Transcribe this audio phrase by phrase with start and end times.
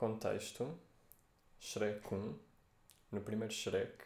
[0.00, 0.80] Contexto:
[1.60, 2.38] Shrek 1.
[3.12, 4.02] No primeiro Shrek,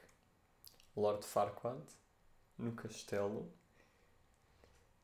[0.97, 1.85] Lord Farquaad,
[2.59, 3.49] no castelo.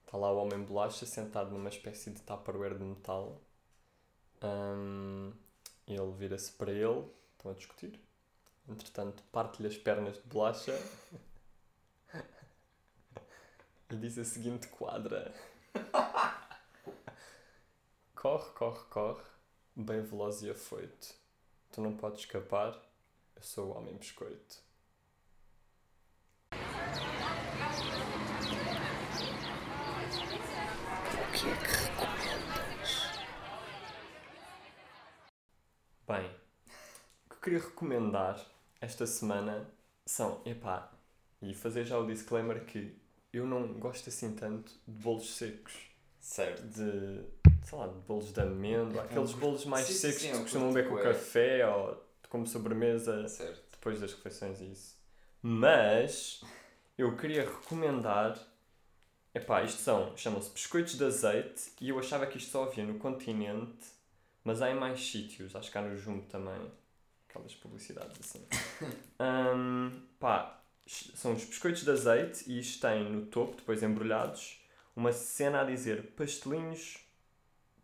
[0.05, 3.41] Está lá o Homem Bolacha sentado numa espécie de tupperware de metal.
[4.43, 5.31] Ahm,
[5.87, 8.01] ele vira-se para ele, estão a discutir.
[8.69, 10.77] Entretanto, parte-lhe as pernas de bolacha
[13.89, 15.33] e diz a seguinte quadra:
[18.17, 19.23] Corre, corre, corre,
[19.77, 21.15] bem veloz e afoito.
[21.73, 22.81] Tu não podes escapar,
[23.37, 24.57] eu sou o homem biscoito.
[31.13, 32.91] O que é que recomendas?
[36.07, 38.45] Bem, o que eu queria recomendar
[38.81, 39.71] esta semana
[40.05, 40.93] são, epá,
[41.41, 42.99] e fazer já o disclaimer que
[43.33, 45.73] eu não gosto assim tanto de bolos secos.
[46.21, 46.63] Certo.
[46.63, 47.25] De,
[47.65, 50.43] sei lá, bolos de amêndoa, É, aqueles bolos mais sim, secos sim, que eu se
[50.43, 53.63] costumam beber com café ou como sobremesa Certo.
[53.73, 54.97] depois das refeições e isso.
[55.43, 56.43] Mas
[56.99, 58.39] eu queria recomendar.
[59.33, 62.99] Epá, isto são, chamam-se biscoitos de azeite e eu achava que isto só havia no
[62.99, 63.87] continente,
[64.43, 66.71] mas há em mais sítios, acho que há no Jumbo também.
[67.29, 68.47] Aquelas publicidades assim.
[69.23, 74.59] Hum, pá, são os biscoitos de azeite e isto tem no topo, depois embrulhados,
[74.97, 76.99] uma cena a dizer pastelinhos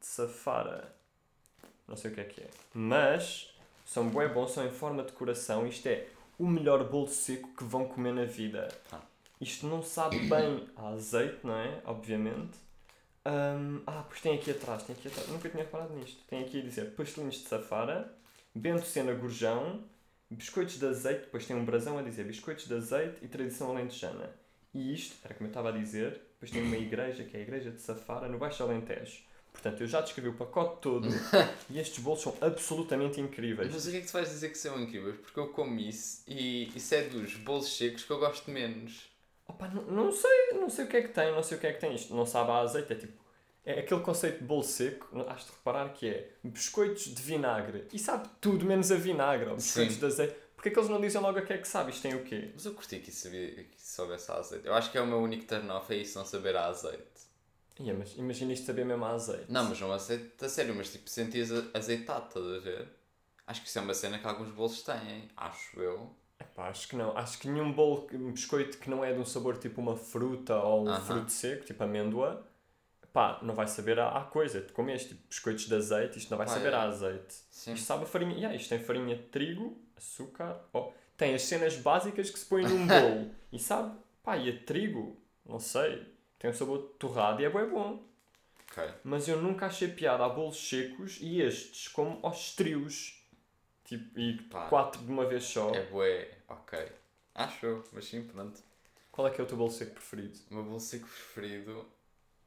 [0.07, 0.95] safara.
[1.87, 2.49] Não sei o que é que é.
[2.73, 3.55] Mas
[3.85, 5.67] são bué bons, são em forma de coração.
[5.67, 6.07] Isto é
[6.39, 8.69] o melhor bolo seco que vão comer na vida.
[8.93, 9.01] Ah.
[9.41, 11.83] Isto não sabe bem a azeite, não é?
[11.85, 12.57] Obviamente.
[13.27, 15.29] Hum, ah, pois tem aqui atrás, tem aqui atrás.
[15.29, 16.23] Nunca tinha reparado nisto.
[16.29, 18.13] Tem aqui a dizer pastelinhos de safara,
[18.55, 19.83] bento cena gorjão,
[20.31, 24.31] biscoitos de azeite, depois tem um brasão a dizer biscoitos de azeite e tradição alentejana.
[24.73, 27.43] E isto, era como eu estava a dizer, depois tem uma igreja, que é a
[27.43, 29.23] igreja de Safara, no Baixo Alentejo.
[29.57, 31.09] Portanto, eu já descrevi o pacote todo
[31.71, 33.73] e estes bolos são absolutamente incríveis.
[33.73, 35.17] Mas o que é que tu vais dizer que são incríveis?
[35.17, 39.09] Porque eu como isso e isso é dos bolos secos que eu gosto menos.
[39.49, 41.67] Opa, não, não sei, não sei o que é que tem, não sei o que
[41.67, 41.95] é que tem.
[41.95, 43.27] Isto não sabe a azeite, é tipo.
[43.65, 47.89] É aquele conceito de bolo seco, has de reparar que é biscoitos de vinagre.
[47.93, 50.01] E sabe tudo menos a vinagre, ou biscoitos Sim.
[50.01, 50.37] de azeite.
[50.55, 51.91] Porque é que eles não dizem logo a que é que sabe?
[51.91, 52.51] Isto tem o quê?
[52.55, 54.67] Mas eu curti que isso, que isso soubesse a azeite.
[54.67, 57.16] Eu acho que é o meu único turn off é isso, não saber a azeite.
[57.79, 59.51] Ia, mas imagina isto saber mesmo a azeite.
[59.53, 62.89] Não, mas não azeite a sério, mas tipo sentias azeitado, estás a ver?
[63.47, 66.11] Acho que isso é uma cena que alguns bolos têm, acho eu.
[66.41, 67.17] Epá, acho que não.
[67.17, 70.57] Acho que nenhum bolo, um biscoito que não é de um sabor tipo uma fruta
[70.57, 71.01] ou um Aham.
[71.01, 72.47] fruto seco, tipo amêndoa,
[73.13, 74.61] pá, não vai saber a, a coisa.
[74.63, 76.77] Tu comes tipo biscoitos de azeite, isto não vai Ah, saber é.
[76.77, 77.35] a azeite.
[77.51, 77.75] Sim.
[77.75, 78.35] Isto sabe a farinha.
[78.35, 80.61] Yeah, isto tem farinha de trigo, açúcar.
[80.73, 83.31] Oh, tem as cenas básicas que se põem num bolo.
[83.53, 86.16] e sabe, pá, e a trigo, não sei.
[86.39, 88.03] Tem um sabor torrado e é bem bom.
[88.71, 88.85] Ok.
[89.05, 93.23] Mas eu nunca achei piada a bolos secos e estes como aos trios.
[93.85, 94.67] Tipo, e Pá.
[94.69, 95.73] quatro de uma vez só.
[95.75, 96.91] É bué, ok.
[97.35, 98.61] Acho mas sim, pronto.
[99.13, 100.39] Qual é que é o teu bolo seco preferido?
[100.51, 101.87] O meu bolo seco preferido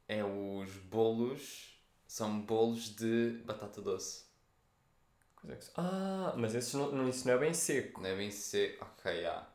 [0.06, 1.76] é os bolos.
[2.06, 4.24] São bolos de batata doce.
[5.36, 8.02] Coisa que Ah, mas esses não, não- isso não é bem seco.
[8.02, 8.78] Devem ser.
[8.80, 9.48] Ok, já.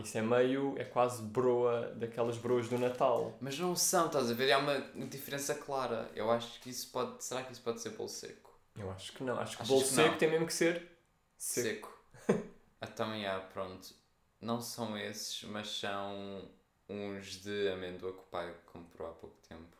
[0.00, 0.74] Isso é meio.
[0.78, 3.36] É quase broa daquelas broas do Natal.
[3.40, 4.52] Mas não são, estás a ver?
[4.52, 6.10] Há uma diferença clara.
[6.14, 7.22] Eu acho que isso pode.
[7.22, 8.50] Será que isso pode ser bolo seco?
[8.76, 9.38] Eu acho que não.
[9.38, 10.18] Acho que Achas bolo que seco não?
[10.18, 10.90] tem mesmo que ser
[11.36, 11.92] seco.
[12.28, 12.42] Seco.
[12.82, 13.94] então, já, pronto.
[14.40, 16.48] Não são esses, mas são
[16.88, 19.76] uns de amêndoa que o pai comprou há pouco tempo.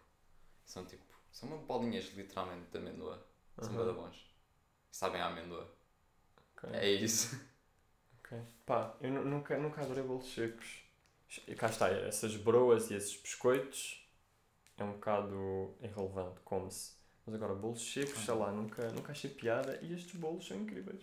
[0.65, 1.03] São tipo.
[1.33, 3.27] São uma bolinhas literalmente de amêndoa.
[3.59, 4.17] São bada bons.
[4.91, 5.69] Sabem a amêndoa.
[6.57, 6.71] Ok.
[6.75, 7.41] É isso.
[8.33, 8.43] Ok.
[8.67, 10.83] Pá, eu nu- nunca, nunca adorei bolos secos.
[11.49, 14.07] E cá está, essas broas e esses biscoitos
[14.77, 16.93] é um bocado irrelevante, come-se.
[17.25, 21.03] Mas agora, bolos secos, sei lá, nunca, nunca achei piada e estes bolos são incríveis.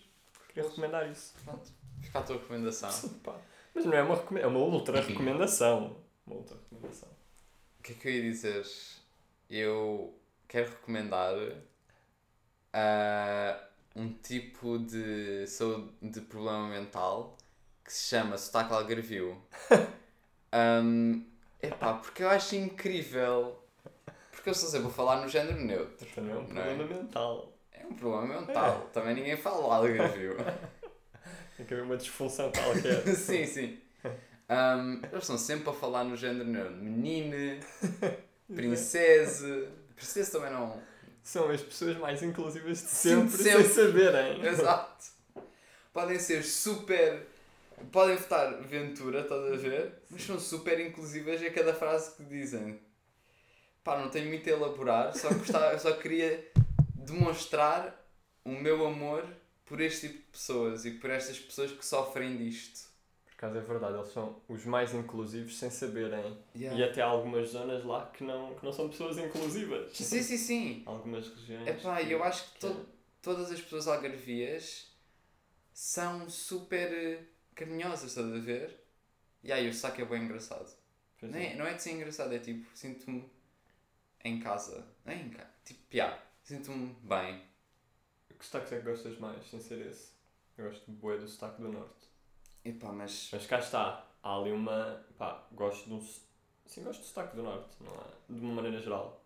[0.50, 1.34] Queria recomendar isso.
[1.44, 1.72] Pronto.
[2.02, 3.10] Fica a tua recomendação.
[3.24, 3.40] Pá,
[3.74, 5.98] Mas não é uma recomenda, é uma ultra recomendação.
[6.28, 7.10] Uma ultra recomendação.
[7.80, 8.66] O que é que eu ia dizer?
[9.50, 10.14] Eu
[10.48, 11.34] quero recomendar
[12.74, 13.69] ah,
[14.00, 17.38] um tipo de saúde de problema mental
[17.84, 19.38] que se chama sotaque algarvio.
[20.84, 21.26] um,
[21.62, 23.62] epá, porque eu acho incrível.
[24.32, 26.08] Porque eu só sei, vou falar no género neutro.
[26.16, 26.46] Também é um é?
[26.46, 27.54] problema mental.
[27.74, 28.90] É um problema mental.
[28.94, 30.38] Também ninguém fala algarvio.
[31.58, 33.06] Tem que haver uma disfunção qualquer.
[33.16, 33.80] sim, sim.
[34.50, 36.78] Um, eles estão sempre a falar no género neutro.
[36.78, 37.60] Menine,
[38.56, 39.68] princesa.
[39.94, 40.82] Princesa também não.
[41.30, 43.70] São as pessoas mais inclusivas de Sim, sempre, sem sempre.
[43.70, 44.42] saberem.
[44.50, 45.06] Exato.
[45.94, 47.28] Podem ser super.
[47.92, 49.94] Podem votar Ventura, estás a ver?
[50.10, 52.80] Mas são super inclusivas a cada frase que dizem.
[53.84, 56.52] Pá, não tenho muito a elaborar, só, gostava, só queria
[56.96, 58.04] demonstrar
[58.44, 59.24] o meu amor
[59.68, 62.89] por este tipo de pessoas e por estas pessoas que sofrem disto.
[63.40, 66.38] Por acaso é verdade, eles são os mais inclusivos sem saberem.
[66.54, 66.78] Yeah.
[66.78, 69.96] E até há algumas zonas lá que não, que não são pessoas inclusivas.
[69.96, 70.84] Sim, sim, sim.
[70.86, 71.66] Algumas regiões.
[71.66, 72.86] Epá, eu acho que que é- to-
[73.22, 74.92] todas as pessoas algarvias
[75.72, 77.24] são super eh,
[77.56, 78.84] carinhosas, estás a ver?
[79.42, 80.76] E aí o saco é bem engraçado.
[81.18, 81.54] Pois Não é.
[81.54, 83.24] é, não é de ser engraçado, é tipo, sinto-me
[84.26, 84.86] em casa.
[85.06, 85.50] Não é em casa.
[85.64, 87.42] Tipo, piá, sinto-me bem.
[88.38, 90.12] Que sotaques é que gostas mais, sem ser esse?
[90.58, 91.99] Eu gosto de boé do sotaque do norte.
[92.64, 93.30] Epá, mas.
[93.32, 95.06] Mas cá está, há ali uma.
[95.18, 95.98] pá, gosto de um.
[96.00, 96.22] s-
[96.66, 98.06] Sim, gosto do sotaque do norte, não é?
[98.30, 99.24] De uma maneira geral.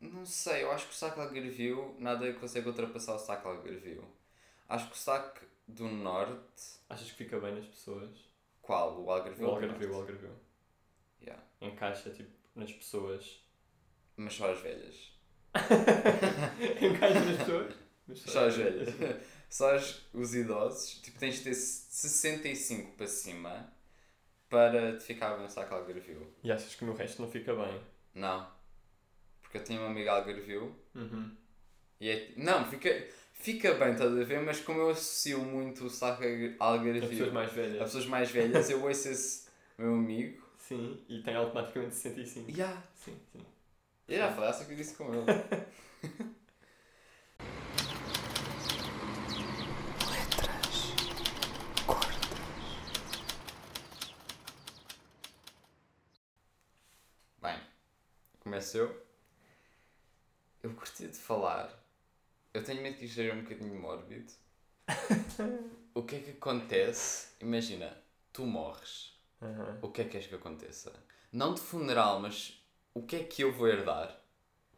[0.00, 4.04] Não sei, eu acho que o saco algarvio nada consegue ultrapassar o saco algarvio.
[4.68, 6.78] Acho que o saco do norte.
[6.88, 8.10] Achas que fica bem nas pessoas?
[8.62, 9.02] Qual?
[9.02, 9.46] O algarvio?
[9.46, 10.36] O do algarvio, o algarvio.
[11.22, 11.42] Yeah.
[11.60, 13.42] Encaixa, tipo, nas pessoas.
[14.16, 15.12] Mas só as velhas.
[16.80, 17.74] Encaixa nas pessoas?
[18.08, 18.88] Mas Só as velhas.
[19.48, 21.00] Só as, os idosos.
[21.00, 23.72] Tipo, tens de ter 65 para cima
[24.48, 26.26] para te ficar bem o saco algarvio.
[26.42, 27.80] E achas que no resto não fica bem?
[28.14, 28.48] Não.
[29.42, 31.36] Porque eu tenho uma amiga algarvio Uhum.
[32.00, 32.32] e é.
[32.36, 32.88] Não, fica,
[33.32, 34.40] fica bem, estás a ver?
[34.42, 36.22] Mas como eu associo muito o saco
[36.58, 37.78] algarvio As pessoas mais a velhas.
[37.82, 39.46] pessoas mais velhas, eu ouço esse
[39.78, 40.44] meu amigo.
[40.58, 42.50] Sim, e tem automaticamente 65.
[42.50, 42.82] Yeah.
[42.94, 43.44] Sim, sim.
[44.08, 45.24] Eu já falei, que disse com ele.
[57.42, 57.56] Bem,
[58.56, 59.06] começo eu.
[60.62, 61.70] Eu curti de falar.
[62.54, 64.32] Eu tenho medo que isto seja um bocadinho mórbido.
[65.94, 67.34] o que é que acontece?
[67.40, 67.94] Imagina,
[68.32, 69.12] tu morres.
[69.42, 69.78] Aham.
[69.82, 70.90] O que é que queres que aconteça?
[71.30, 72.58] Não de funeral, mas
[72.94, 74.18] o que é que eu vou herdar?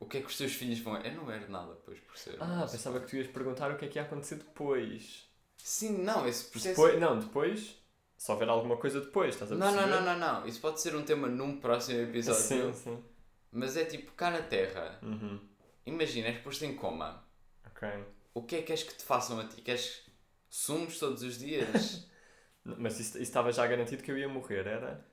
[0.00, 0.96] O que é que os teus filhos vão?
[1.00, 2.36] Eu não herdo nada depois por ser.
[2.40, 5.24] Ah, pensava que tu ias perguntar o que é que ia acontecer depois.
[5.56, 6.70] Sim, não, esse processo.
[6.70, 7.76] Depois, não, depois,
[8.16, 9.90] se houver alguma coisa depois, estás a Não, perceber?
[9.92, 10.46] não, não, não, não.
[10.48, 12.42] Isso pode ser um tema num próximo episódio.
[12.42, 13.04] Sim, sim.
[13.50, 14.98] Mas é tipo cá na Terra.
[15.02, 15.40] Uhum.
[15.86, 17.24] Imagina, és posto em coma.
[17.66, 17.88] Ok.
[18.34, 19.62] O que é que queres que te façam a ti?
[19.62, 20.02] Queres
[20.48, 22.06] sumos todos os dias?
[22.64, 25.06] Mas isso, estava já garantido que eu ia morrer, era?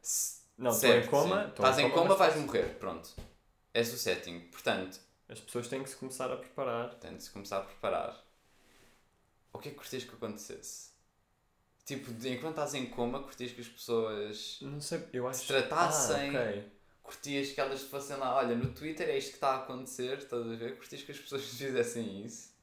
[0.58, 1.48] Não, estou em coma.
[1.48, 2.78] Estás em coma, mas vais morrer.
[2.78, 3.10] Pronto.
[3.74, 4.42] És o setting.
[4.52, 6.96] Portanto, As pessoas têm que se começar a preparar.
[6.96, 8.24] tem de se começar a preparar.
[9.54, 10.92] O que é que curtias que acontecesse?
[11.86, 15.42] Tipo, enquanto estás em coma, curtias que as pessoas Não sei, eu acho...
[15.42, 16.36] se tratassem.
[16.36, 16.72] Ah, ok.
[17.06, 20.18] Curtias que elas te fossem lá, olha, no Twitter é isto que está a acontecer,
[20.18, 20.76] estás a ver?
[20.76, 22.54] Curtias que as pessoas fizessem isso.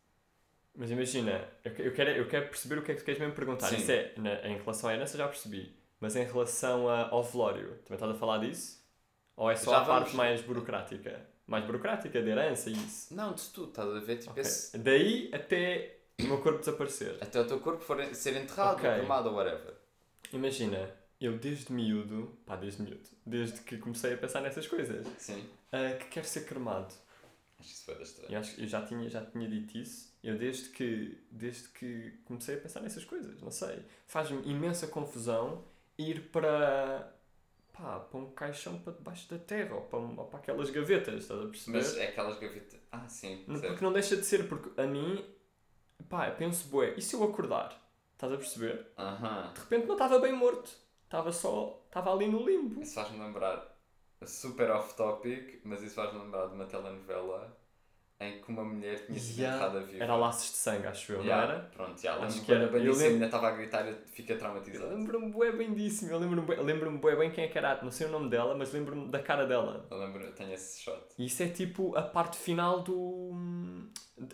[0.74, 3.20] Mas imagina, eu, que- eu quero, eu quero perceber o que é que tu queres
[3.20, 3.68] mesmo perguntar.
[3.68, 3.76] Sim.
[3.76, 5.76] Isso é, na- em relação à herança já percebi.
[6.00, 8.82] Mas em relação a- ao velório, também estás a falar disso?
[9.36, 11.24] Ou é só Já a parte vamos- mais burocrática?
[11.46, 13.14] Mais burocrática de herança e isso?
[13.14, 14.16] Não, de tudo, estás a ver?
[14.18, 14.40] Tipo, Ok.
[14.40, 17.16] esse- Daí até o meu corpo desaparecer.
[17.20, 18.88] até o teu corpo for ser enterrado, Ok.
[18.88, 19.74] ou cremado ou whatever.
[20.32, 20.90] Imagina,
[21.24, 25.48] eu desde miúdo, pá, desde miúdo, desde que comecei a pensar nessas coisas, Sim.
[25.70, 26.92] ah, que quero ser cremado.
[27.58, 28.32] Acho isso foi estranho.
[28.32, 30.12] E acho que eu já tinha, já tinha dito isso.
[30.22, 33.84] Eu desde que, desde que comecei a pensar nessas coisas, não sei.
[34.08, 35.64] Faz-me imensa confusão
[35.96, 37.14] ir para,
[37.72, 41.40] pá, para um caixão para debaixo da terra ou para, ou para aquelas gavetas, estás
[41.40, 41.78] a perceber?
[41.78, 42.80] Mas é aquelas gavetas.
[42.90, 43.44] Ah, sim.
[43.46, 43.66] Certo.
[43.68, 45.24] Porque não deixa de ser, porque a mim,
[46.08, 47.80] pá, eu penso, bué, e se eu acordar?
[48.14, 48.88] Estás a perceber?
[48.98, 49.52] Aham.
[49.52, 50.70] De repente não estava bem morto.
[51.12, 52.80] Estava só, estava ali no limbo.
[52.80, 53.78] Isso faz-me lembrar,
[54.24, 57.54] super off-topic, mas isso faz-me lembrar de uma telenovela
[58.28, 59.56] em que uma mulher tinha sido Yeah.
[59.66, 60.04] enterrada viva.
[60.04, 61.64] Era laços de sangue, acho eu, Yeah, não era?
[61.70, 62.12] Pronto, já.
[62.14, 62.60] Acho Lembro que era.
[62.60, 64.94] a Eu Banice lembro- ainda estava a gritar e fica Eu traumatizado.
[64.94, 67.90] lembro-me bué bem disso, eu lembro-me bué, lembro-me bué bem quem é que era, não
[67.90, 69.86] sei o nome dela, mas lembro-me da cara dela.
[69.90, 71.00] Eu lembro, eu tenho esse shot.
[71.18, 73.32] E isso é tipo a parte final do.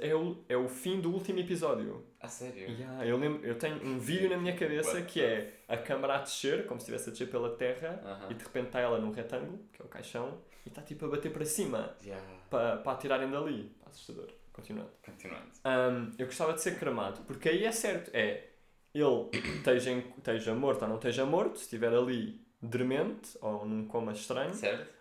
[0.01, 2.05] É o, é o fim do último episódio.
[2.21, 2.69] Ah, sério?
[2.69, 6.17] Yeah, eu, lembro, eu tenho um vídeo na minha cabeça What que é a câmara
[6.17, 8.27] a descer, como se estivesse a descer pela terra, Aham.
[8.31, 11.09] e de repente está ela num retângulo, que é o caixão, e está tipo a
[11.09, 12.23] bater para cima, Yeah.
[12.51, 13.75] para, para atirarem dali.
[13.87, 14.29] Assustador.
[14.53, 14.91] Continuando.
[15.03, 15.47] Continuando.
[15.65, 18.49] Hum, eu gostava de ser cremado, porque aí é certo, é
[18.95, 24.13] ele esteja, esteja morto ou não esteja morto, se estiver ali dremente ou num coma
[24.13, 24.93] estranho, Certo?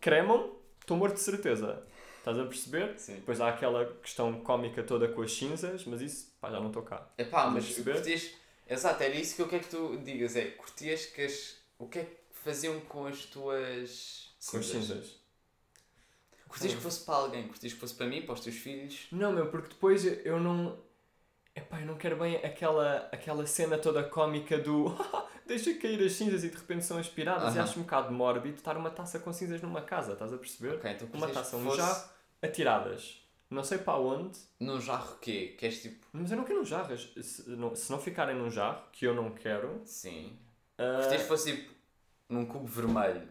[0.00, 1.82] cremam, estou morto de certeza.
[2.18, 2.98] Estás a perceber?
[2.98, 3.14] Sim.
[3.14, 6.82] Depois há aquela questão cómica toda com as cinzas, mas isso, pá, já não estou
[6.82, 7.08] cá.
[7.16, 8.30] Estás a mas curtias.
[8.68, 10.36] Exato, era isso que eu quero que tu digas.
[10.36, 11.56] É, curtias que as.
[11.78, 14.29] O que é que faziam com as tuas.
[14.50, 15.20] Com as cinzas.
[16.48, 19.06] Curtias que fosse para alguém, curtias que fosse para mim, para os teus filhos.
[19.12, 20.76] Não, meu, porque depois eu- não.
[21.54, 24.86] Epá, eu não quero bem aquela, aquela cena toda cómica do
[25.46, 27.54] deixa cair as cinzas e de repente são aspiradas.
[27.54, 27.64] E Aham.
[27.64, 30.76] acho um bocado mórbido estar uma taça com cinzas numa casa, estás a perceber?
[30.76, 31.76] Ok, então Uma taça, um fosse.
[31.76, 32.10] jarro.
[32.42, 33.20] Atiradas.
[33.50, 35.54] não sei para onde, Num jarro quê?
[35.58, 36.06] Queres tipo.
[36.12, 36.96] mas eu não quero um jarro.
[36.96, 39.82] Se não, se não ficarem num jarro, que eu não quero.
[39.84, 40.36] Sim.
[40.78, 41.74] ah, Gostaste que fosse tipo.
[42.28, 43.28] Num cubo vermelho.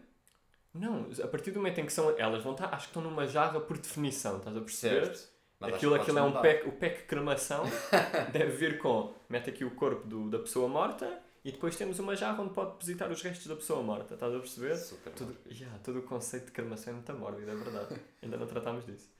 [0.74, 2.10] Não, a partir do momento em que são.
[2.18, 2.66] Elas vão estar.
[2.74, 5.06] Acho que estão numa jarra por definição, estás a perceber?
[5.06, 5.28] Certo.
[5.58, 6.40] Mas Aquilo, aquilo é um mudar.
[6.40, 7.64] pack, o pack cremação
[8.32, 12.16] deve vir com, mete aqui o corpo do, da pessoa morta e depois temos uma
[12.16, 14.74] jarra onde pode depositar os restos da pessoa morta, estás a perceber?
[14.76, 15.12] Super.
[15.12, 18.00] Tudo, yeah, todo o conceito de cremação é muito mórbido, é verdade.
[18.22, 19.10] Ainda não tratámos disso.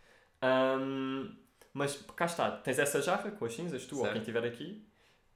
[0.41, 1.37] Ahm,
[1.75, 4.13] mas cá está, tens essa jarra com as cinzas, tu ou Certo.
[4.15, 4.87] quem estiver aqui.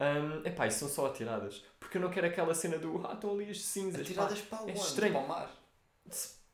[0.00, 1.62] Um, epá, e são só atiradas.
[1.78, 3.97] Porque eu não quero aquela cena do ah, estão ali as cinzas.
[4.09, 4.73] pá." Atiradas para onde?
[4.73, 5.12] estranho.
[5.12, 5.50] Para o mar.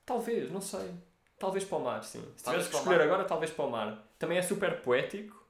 [0.04, 0.94] Talvez, não sei.
[1.38, 2.22] Talvez para o mar, sim.
[2.36, 4.06] Se tivesse que escolher agora, talvez para o mar.
[4.18, 5.42] Também é super poético,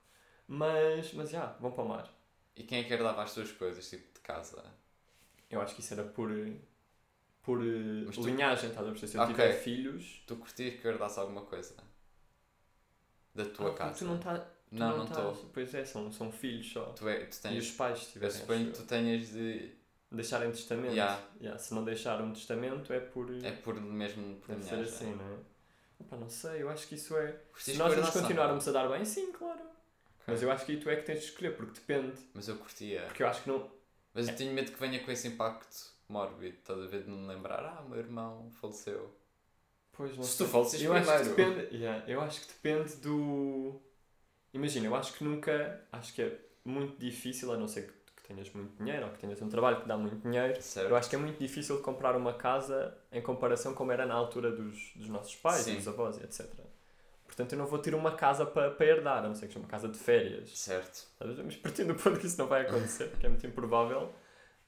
[0.46, 2.10] mas, mas já, vão para o mar.
[2.56, 4.62] E quem é que herdava as tuas coisas, tipo de casa?
[5.50, 6.30] Eu acho que isso era por,
[7.42, 9.10] por eh, Mas tu- linhagem, estás a perceber?
[9.12, 9.34] Se eu Ok.
[9.34, 10.22] tiver filhos.
[10.26, 11.74] Tu curtias que herdasse alguma coisa?
[13.34, 13.98] Da tua Ah, casa?
[13.98, 14.42] Tu não estás.
[14.72, 15.34] não, não estou.
[15.52, 16.84] Pois é, são, são filhos só.
[16.92, 17.70] Tu, é, tu E os tens.
[17.72, 19.72] pais, se Eu suponho que tu tenhas de.
[20.12, 20.92] Deixarem testamento.
[20.92, 21.22] Yeah.
[21.40, 23.30] Yeah, Se não deixar um testamento é por.
[23.44, 25.38] É por mesmo por deve ser assim, não é?
[26.00, 27.36] Opa, não sei, eu acho que isso é.
[27.56, 29.60] Se nós nos continuarmos a dar bem, sim, claro.
[29.60, 30.24] Ok.
[30.26, 32.16] Mas eu acho que tu é que tens de escolher, porque depende.
[32.34, 33.02] Mas eu curtia.
[33.06, 33.70] Porque eu acho que não.
[34.12, 34.32] Mas É.
[34.32, 36.56] eu tenho medo que venha com esse impacto mórbido.
[36.56, 37.60] Estás a ver de não me lembrar?
[37.64, 39.14] Ah, meu irmão faleceu.
[39.92, 41.54] Pois não Se tu faleces eu acho que primeiro.
[41.60, 41.76] depende.
[41.76, 43.80] yeah, eu acho que depende do.
[44.52, 45.84] Imagina, eu acho que nunca.
[45.92, 47.92] Acho que é muito difícil, a não ser que
[48.32, 50.60] tenhas muito dinheiro ou que tenhas um trabalho que dá muito dinheiro.
[50.62, 50.88] Certo?
[50.88, 54.50] Eu acho que é muito difícil comprar uma casa em comparação como era na altura
[54.50, 55.76] dos, dos nossos pais, Sim.
[55.76, 56.46] dos avós, etc.
[57.26, 59.60] Portanto, eu não vou ter uma casa para para herdar, a não ser que seja
[59.60, 60.58] uma casa de férias.
[60.58, 61.06] Certo.
[61.44, 64.12] Mas partindo do ponto que isso não vai acontecer, porque é muito improvável,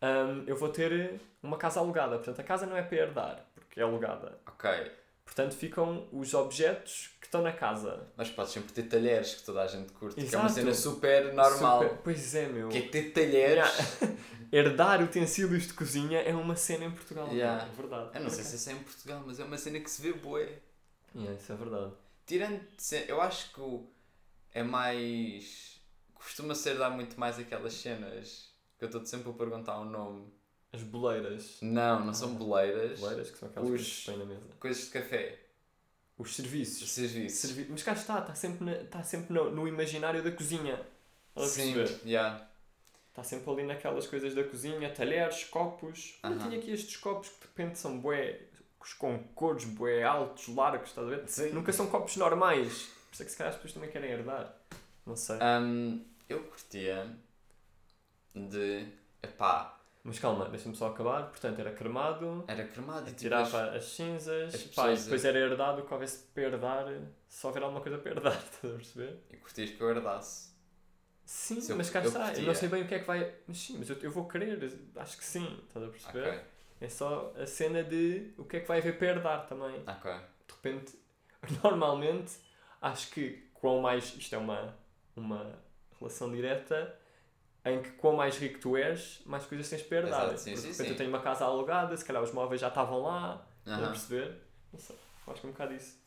[0.00, 2.16] hum, eu vou ter uma casa alugada.
[2.16, 4.38] Portanto, a casa não é para herdar, porque é alugada.
[4.46, 4.70] Ok.
[5.24, 8.06] Portanto, ficam os objetos que estão na casa.
[8.16, 10.16] Mas podes sempre ter talheres que toda a gente curte.
[10.16, 10.54] Que é uma Exato.
[10.60, 11.82] cena super normal.
[11.82, 12.68] Super- Pois é, meu.
[12.68, 13.64] Que é que ter talheres.
[14.52, 17.28] Herdar utensílios de cozinha é uma cena em Portugal.
[17.32, 17.64] Yeah.
[17.66, 18.10] É verdade.
[18.14, 20.12] Eu não sei se isso é em Portugal, mas é uma cena que se vê
[20.12, 20.58] bué.
[21.14, 21.92] Yeah, isso é verdade.
[22.26, 22.60] Tirando.
[23.08, 23.86] Eu acho que
[24.52, 25.80] é mais.
[26.14, 30.30] Costuma ser dar muito mais aquelas cenas que eu estou sempre a perguntar o nome.
[30.72, 31.58] As boleiras.
[31.60, 32.98] Não, não são boleiras.
[32.98, 34.46] Boleiras, que são aquelas Os- coisas que põem na mesa.
[34.58, 35.38] Coisas de café.
[36.18, 36.90] Os serviços.
[36.90, 37.38] Serviços.
[37.40, 40.80] Servi- Mas cá está, está sempre, na- está sempre no, no imaginário da cozinha.
[41.30, 42.08] Estás a Sim, perceber?
[42.08, 42.48] yeah.
[43.10, 46.18] Está sempre ali naquelas coisas da cozinha, talheres, copos.
[46.22, 46.38] Eu Aham.
[46.48, 48.40] tinha aqui estes copos que de repente são bué,
[48.98, 51.28] com cores bué altos, largos, estás a ver?
[51.28, 51.50] Sim.
[51.50, 52.84] Nunca são copos normais.
[53.08, 54.54] Por isso é que se calhar as pessoas também querem herdar.
[55.04, 55.36] Não sei.
[55.36, 57.14] Hum, eu curtia
[58.34, 58.86] de.
[59.22, 61.28] Epá, Mas calma, deixa-me só acabar.
[61.28, 65.38] Portanto, era cremado, era cremado e tipo, tirava as cinzas, as pá, e depois era
[65.38, 66.86] herdado que houvesse para herdar,
[67.28, 69.18] se houver alguma coisa para herdar, estás a perceber?
[69.30, 70.50] E curtias que eu herdasse.
[71.24, 72.32] Sim, Se eu- mas cá eu está.
[72.34, 73.32] Eu não sei bem o que é que vai.
[73.46, 74.58] Mas sim, mas eu, eu vou querer,
[74.96, 76.28] acho que sim, estás a perceber?
[76.28, 76.40] Ok,
[76.80, 79.82] É só a cena de o que é que vai haver para herdar também.
[79.86, 80.12] ok.
[80.48, 80.98] De repente,
[81.62, 82.32] normalmente,
[82.80, 84.14] acho que quão mais.
[84.16, 84.76] Isto é uma,
[85.14, 85.58] uma
[85.98, 86.98] relação direta
[87.64, 90.24] em que quão mais rico tu és, mais coisas tens para herdar.
[90.26, 90.92] Exato, sim, Porque, sim, de repente sim.
[90.92, 93.90] eu tenho uma casa alugada, se calhar os móveis já estavam lá, estás a Aham.
[93.90, 94.40] perceber?
[94.72, 94.96] Não sei,
[95.28, 96.00] acho que é um bocado isso.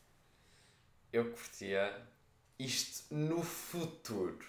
[1.12, 2.08] Eu curtia
[2.60, 4.46] isto no futuro.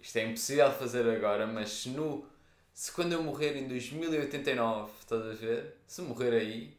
[0.00, 2.28] Isto é impossível de fazer agora, mas se no.
[2.72, 5.76] Se quando eu morrer em 2089, estás a ver?
[5.86, 6.76] Se morrer aí.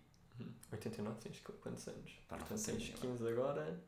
[0.72, 2.12] 89 tens qu- quantos anos?
[2.28, 2.98] Pá, Portanto, tens nenhuma.
[3.00, 3.80] 15 agora,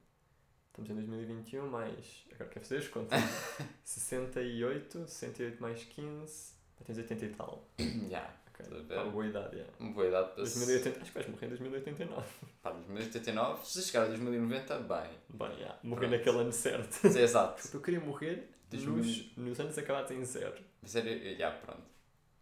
[0.83, 2.25] estamos em 2021, mais.
[2.33, 3.21] Agora quer fazer as contas?
[3.83, 7.67] 68, 68 mais 15, pá, tens 80 e tal.
[8.09, 8.33] Já.
[8.49, 8.95] Ok, Estás a ver?
[8.95, 9.73] pá, boa idade, yeah.
[9.79, 12.27] Uma boa idade para se- 2080, acho que vais morrer em 2089.
[12.61, 15.09] Pá, 2089, se chegar a 2090, bem.
[15.29, 16.17] Bem, yeah, morrer Pronto.
[16.19, 17.07] naquele ano certo.
[17.07, 17.69] É exato.
[17.73, 18.95] Eu queria morrer 2000.
[18.95, 20.55] nos, nos anos acabados em zero.
[20.81, 21.35] Mas era.
[21.35, 21.83] Já, pronto.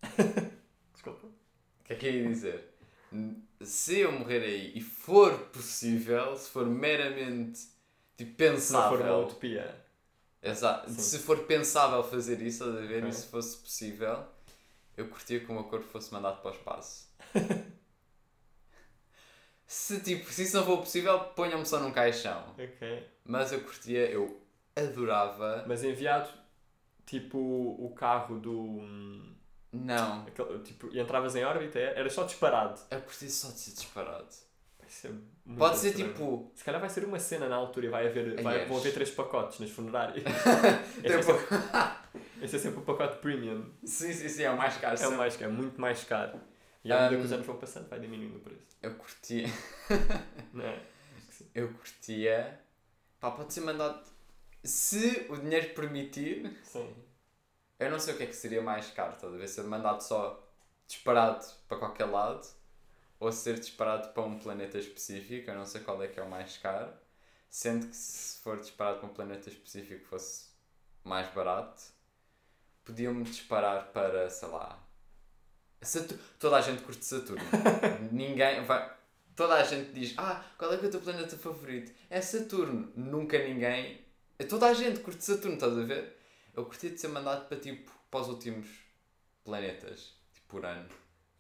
[0.94, 1.28] Desculpa.
[1.28, 2.74] O que é que eu ia dizer?
[3.62, 7.60] Se eu morrer aí e for possível, se for meramente
[8.18, 9.86] tipo, Se não for uma pensável, utopia.
[10.42, 11.02] exato, Sim.
[11.02, 13.00] se for pensável fazer isso, a ver?
[13.00, 13.10] Ok.
[13.10, 14.26] E se fosse possível,
[14.98, 17.10] eu curtia que o meu corpo fosse mandado para o espaço.
[19.68, 22.44] se, tipo, se isso não for possível, ponham-me só num caixão.
[22.58, 23.10] Ok.
[23.26, 24.42] Mas eu curtia, eu
[24.76, 25.64] adorava.
[25.68, 26.30] Mas enviado,
[27.06, 29.36] tipo, o carro do.
[29.72, 32.80] Não, Aquele, tipo, e entravas em órbita, é- era só disparado.
[32.90, 34.28] eu curtia só de ser disparado.
[34.86, 35.12] Vai ser
[35.46, 36.12] muito Pode ser estranho.
[36.14, 36.52] tipo.
[36.54, 38.94] Se calhar vai ser uma cena na altura e vai haver, vai, Ai, vão haver
[38.94, 40.24] três pacotes nas funerárias.
[41.04, 41.46] esse, é sempre,
[42.42, 43.66] é sempre o pacote premium.
[43.84, 45.02] sim, sim, sim, é o mais caro.
[45.02, 46.40] É o mais caro, é muito mais caro.
[46.84, 48.78] E à medida Um, que os anos vão passando, vai diminuindo o preço.
[48.82, 49.48] Eu curtia.
[50.54, 50.80] Não é?
[51.54, 52.60] Eu curtia.
[53.20, 54.04] Pá, pode ser mandado.
[54.64, 56.96] Se o dinheiro permitir, Sim.
[57.80, 59.48] eu não sei o que é que seria mais caro, ver?
[59.48, 60.44] Ser mandado só
[60.88, 62.48] disparado para qualquer lado
[63.26, 66.30] ou ser disparado para um planeta específico, eu não sei qual é que é o
[66.30, 66.92] mais caro.
[67.50, 70.50] Sendo que se for disparado para um planeta específico fosse
[71.04, 71.82] mais barato,
[72.84, 74.80] podiam-me disparar para, sei lá.
[75.82, 77.44] Satur- Toda a gente curte Saturno.
[78.12, 78.96] Ninguém vai.
[79.36, 81.92] Toda a gente diz: Ah, qual é que é o teu planeta favorito?
[82.10, 82.92] É Saturno.
[82.96, 84.04] Nunca ninguém.
[84.50, 86.18] Toda a gente curte Saturno, estás a ver?
[86.56, 88.68] Eu curti de ser mandado para tipo para os últimos
[89.44, 90.88] planetas, tipo por ano.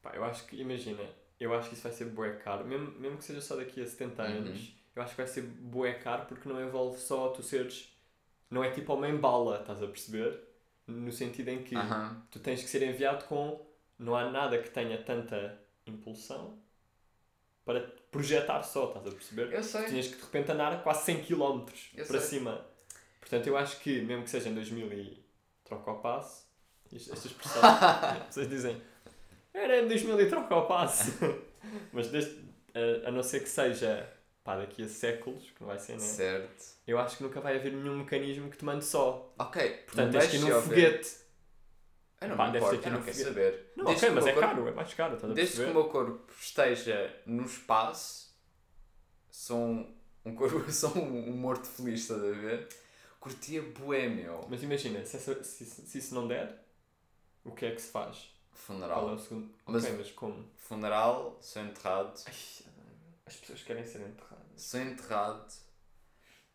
[0.01, 1.03] Pá, eu acho que, imagina,
[1.39, 3.85] eu acho que isso vai ser bué caro, mesmo, mesmo que seja só daqui a
[3.85, 4.29] 70 Uhum.
[4.37, 7.91] anos, eu acho que vai ser bué caro porque não envolve só tu seres.
[8.49, 10.39] Não é tipo homem bala, estás a perceber?
[10.87, 12.21] No sentido em que Aham.
[12.31, 13.65] tu tens que ser enviado com.
[13.97, 16.59] Não há nada que tenha tanta impulsão
[17.63, 19.51] para projetar só, estás a perceber?
[19.51, 19.85] Eu sei.
[19.85, 21.65] Tinhas que de repente andar quase 100 km
[21.95, 22.39] Eu para sei.
[22.39, 22.65] cima.
[23.19, 25.25] Portanto, eu acho que, mesmo que seja em 2000 e
[25.63, 26.45] troca o passo,
[26.93, 27.61] esta expressão,
[28.27, 28.79] pessoas dizem
[29.57, 31.11] era em 2000 e troca o passo.
[31.91, 32.43] Mas desde,
[32.73, 34.09] a, a não ser que seja
[34.43, 35.99] pá, daqui a séculos, que não vai ser, né?
[35.99, 36.63] Certo.
[36.85, 39.33] Eu acho que nunca vai haver nenhum mecanismo que te mande só.
[39.39, 39.69] Ok.
[39.87, 41.25] Portanto, tens que ir se num foguete.
[42.21, 43.73] Eu não Pá, me importo, eu não quero saber.
[43.75, 45.73] Não, Desde ok, mas é corpo- caro, é mais caro, estás a Desde que o
[45.73, 48.33] meu corpo esteja no espaço,
[49.29, 49.95] sou um,
[50.25, 52.67] um, corpo, sou um, um morto feliz, estás a ver?
[53.19, 54.45] Curtia meu.
[54.49, 56.63] Mas imagina, se, essa- se, se isso não der,
[57.43, 58.34] o que é que se faz?
[58.55, 59.13] Qual é Funeral.
[59.13, 59.53] o segundo?
[59.65, 60.45] Mas- Ok, mas como?
[60.57, 62.13] Funeral, sou enterrado.
[62.25, 62.33] Ai,
[63.25, 64.61] as pessoas querem ser enterradas.
[64.61, 65.53] Sou enterrado.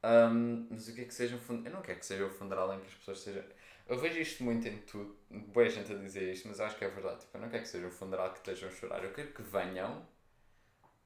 [0.02, 1.66] Ahm, mas o que é que seja um funeral?
[1.72, 3.44] Eu não quero que seja o funeral em que as pessoas estejam.
[3.86, 5.16] Eu vejo isto muito em tudo.
[5.30, 7.20] Boa gente a dizer isto, mas acho que é verdade.
[7.20, 9.04] Tipo, eu não quero que seja um funeral que estejam a chorar.
[9.04, 10.06] Eu quero que venham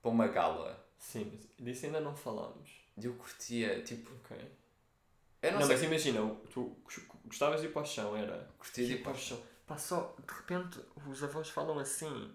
[0.00, 0.86] para uma gala.
[0.98, 2.70] Sim, mas disso ainda não falámos.
[3.02, 4.36] Eu curtia, tipo, Ok.
[5.42, 6.76] eu não, Não, mas imagina, o- tu
[7.24, 8.48] gostavas de ir para o chão, era.
[8.58, 9.42] Curtia de ir para o chão.
[9.66, 12.30] Pá, só, de repente, os avós falam assim.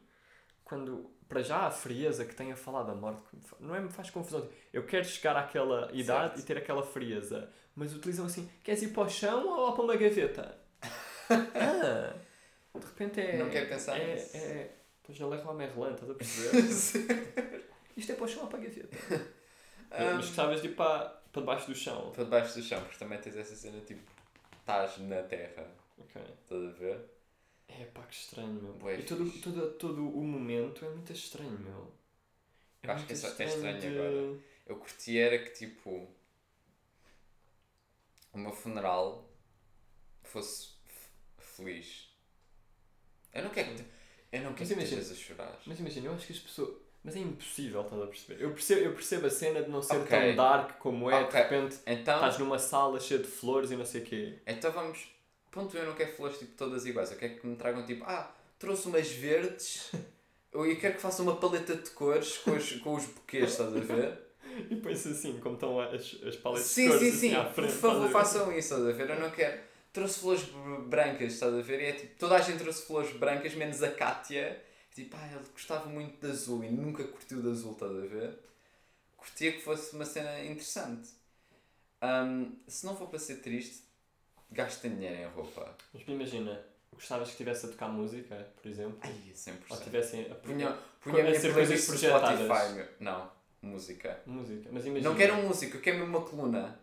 [0.63, 3.23] Quando, para já, a frieza que tem a falar da morte,
[3.59, 4.47] não é me faz confusão.
[4.71, 6.39] Eu quero chegar àquela idade Certo.
[6.39, 7.49] e ter aquela frieza.
[7.75, 10.55] Mas utilizam assim, queres ir para o chão ou para uma gaveta?
[11.29, 12.13] ah,
[12.77, 13.37] de repente é...
[13.37, 14.37] Não quero pensar é, nisso.
[14.37, 14.69] É,
[15.01, 17.65] Estás a levar a Merlin, estás a perceber?
[17.97, 18.97] Isto é para o chão ou para a gaveta?
[19.91, 22.11] Ahm, Mas gostavas de ir para, para debaixo do chão.
[22.11, 24.01] para debaixo do chão, porque também tens essa cena tipo,
[24.59, 25.65] estás na terra,
[25.97, 26.21] Ok.
[26.43, 26.99] estás a ver?
[27.69, 28.73] É pá, que estranho, meu.
[28.73, 31.91] Bué e todo, todo, todo o momento é muito estranho, meu.
[32.83, 34.39] Eu acho que é só- é estranho de- agora.
[34.65, 36.07] Eu curti era que tipo
[38.33, 39.27] o meu funeral
[40.23, 40.69] fosse
[41.37, 42.09] feliz.
[43.33, 43.89] Eu não quero que, te-
[44.31, 45.59] eu não quero Mas que imagina- estejas a chorar.
[45.65, 46.77] Mas imagina, eu acho que as pessoas.
[47.03, 48.43] Mas é impossível, estás a perceber?
[48.43, 50.07] Eu percebo, eu percebo a cena de não ser Ok.
[50.07, 51.31] tão dark como é, Ok.
[51.31, 54.39] de repente Então, estás numa sala cheia de flores e não sei o quê.
[54.45, 55.07] então vamos.
[55.51, 57.11] Ponto eu não quero flores tipo todas iguais.
[57.11, 59.91] Eu quero que me tragam tipo, ah, trouxe umas verdes.
[60.51, 63.79] Eu quero que façam uma paleta de cores com os, com os buquês, estás a
[63.79, 64.19] ver?
[64.69, 67.35] E põe-se assim, como estão as, as paletas de Sim, cores sim, assim sim.
[67.35, 67.73] à Por frente.
[67.73, 68.11] favor, a ver?
[68.11, 69.09] façam isso, estás a ver?
[69.09, 69.61] Eu não quero.
[69.93, 71.81] Trouxe flores br- brancas, estás a ver?
[71.81, 74.61] E é tipo, toda a gente trouxe flores brancas, menos a Kátia.
[74.93, 78.37] Tipo, ah, ele gostava muito de azul e nunca curtiu de azul, estás a ver?
[79.17, 81.09] Curtia que fosse uma cena interessante.
[82.01, 83.83] Ahm, se não for para ser triste,
[84.51, 85.75] gastem dinheiro em roupa.
[85.93, 86.59] Mas imagina,
[86.93, 88.97] gostavas que estivesse a tocar música, por exemplo?
[89.01, 89.13] Ai,
[89.69, 89.83] Ou 100%.
[89.83, 92.07] tivessem a Punha, punha a ser coisas Spotify.
[92.09, 92.71] projetadas.
[92.75, 92.85] meu.
[92.99, 93.29] Não,
[93.61, 94.19] música.
[94.25, 94.69] música.
[94.71, 95.09] Mas imagina.
[95.09, 96.79] Não quero música, eu quero mesmo uma coluna.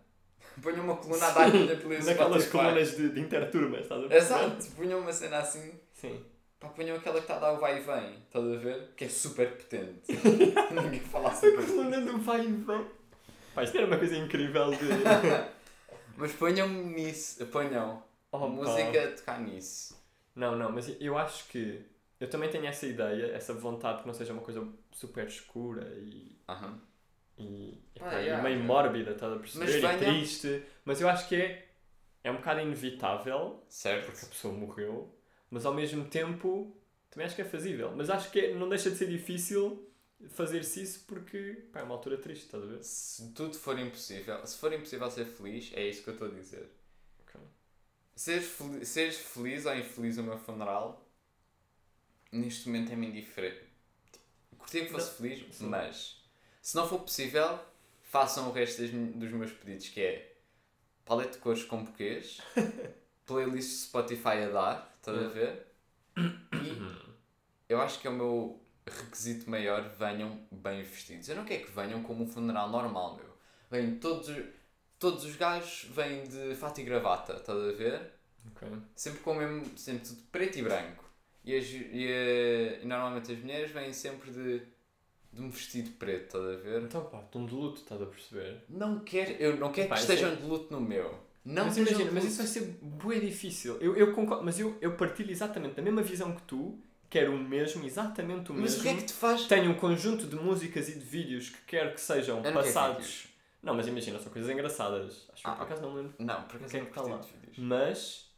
[0.62, 2.50] Ponha uma coluna a dar a minha playlist do Naquelas Spotify.
[2.50, 4.44] colunas de, de interturmas, estás a perceber?
[4.44, 6.24] Exato, punham uma cena assim, Sim.
[6.59, 8.90] pá, punham aquela que está a dar o vai e vem, estás a ver?
[8.96, 10.12] Que é super potente.
[10.72, 11.48] Ninguém fala assim.
[11.48, 12.87] A coluna do vai e vem.
[13.55, 14.79] Pá, isto era uma coisa incrível de.
[16.16, 18.02] Mas ponham nisso, ponham
[18.33, 19.96] Oh, música a tocar nisso.
[20.35, 21.81] Não, não, mas eu acho que.
[22.18, 26.37] Eu também tenho essa ideia, essa vontade que não seja uma coisa super escura e.
[26.48, 26.81] Aham.
[27.38, 27.44] e,
[27.94, 28.66] e, Ah, pá, e yeah, meio ok.
[28.66, 29.64] mórbida, estás a perceber?
[29.66, 30.62] Mas e venha- triste.
[30.85, 31.66] Mas eu acho que é.
[32.24, 34.07] É um bocado inevitável, Certo?
[34.07, 35.14] porque a pessoa morreu,
[35.48, 36.76] mas ao mesmo tempo
[37.09, 37.92] também acho que é fazível.
[37.94, 39.86] Mas acho que é- não deixa de ser difícil
[40.29, 42.83] fazer-se isso porque pá, é uma altura triste, estás a ver?
[42.83, 46.31] Se tudo for impossível, se for impossível ser feliz, é isso que eu estou a
[46.31, 46.68] dizer.
[47.20, 47.40] Ok.
[48.14, 51.07] Seres, fel seres feliz ou infeliz no meu funeral,
[52.33, 53.64] neste momento é-me indiferente.
[54.59, 55.66] Curtia que fosse feliz, sim.
[55.66, 56.22] mas
[56.62, 57.59] se não for possível,
[58.02, 60.37] façam o resto dos meus pedidos, que é
[61.05, 62.40] paleta de cores com buquês,
[63.26, 65.66] playlist Spotify a dar, estás a ver?
[66.16, 71.29] E eu acho que é o meu requisito maior, venham bem vestidos.
[71.29, 73.27] Eu não quero que venham como um funeral normal, meu.
[73.70, 74.35] Venham todos,
[74.99, 78.12] todos os gajos vêm de fato e gravata, estás a ver?
[78.49, 78.68] Ok.
[78.94, 81.05] Sempre com o mesmo, sempre tudo preto e branco.
[81.44, 84.62] E, as, e, a- e normalmente as mulheres vêm sempre de,
[85.33, 86.83] de um vestido preto, estás a ver?
[86.83, 88.64] Então pá, estão de luto, estás a perceber?
[88.68, 91.27] Não quero, eu não quero Pá, que estejam de luto no meu.
[91.44, 93.77] Não mas imagina, mas isso vai ser bué difícil.
[93.81, 96.77] Eu, eu concordo, mas eu, eu partilho exatamente da mesma visão que tu,
[97.18, 98.81] quero o mesmo, exatamente o Mas mesmo.
[98.81, 99.46] o que é que te faz...
[99.46, 103.29] Tenho um conjunto de músicas e de vídeos que quero que sejam não passados.
[103.62, 105.29] Não, mas imagina, são coisas engraçadas.
[105.33, 106.14] Acho que Ah, por acaso não lembro.
[106.18, 107.42] Não, por acaso não é que tá curti lá?
[107.59, 108.31] Mas,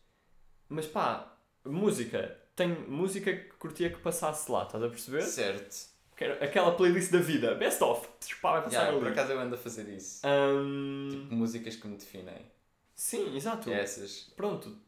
[0.69, 2.39] mas pá, música.
[2.57, 5.23] Tenho música que curtia que passasse lá, estás a perceber?
[5.23, 5.77] Certo.
[6.17, 8.09] Quero aquela playlist da vida, best of.
[8.43, 8.99] Pá, vai passar Yeah, ali.
[9.01, 10.21] por acaso eu ando a fazer isso.
[10.27, 12.47] Ahm, Tipo, músicas que me definem.
[12.95, 13.71] sim, exato.
[13.71, 14.33] Essas.
[14.35, 14.88] Pronto, é,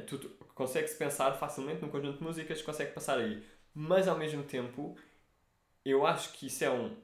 [0.00, 3.42] tu, tu consegues pensar facilmente num conjunto de músicas que consegue passar aí.
[3.74, 4.96] Mas ao mesmo tempo,
[5.84, 6.96] eu acho que isso é um,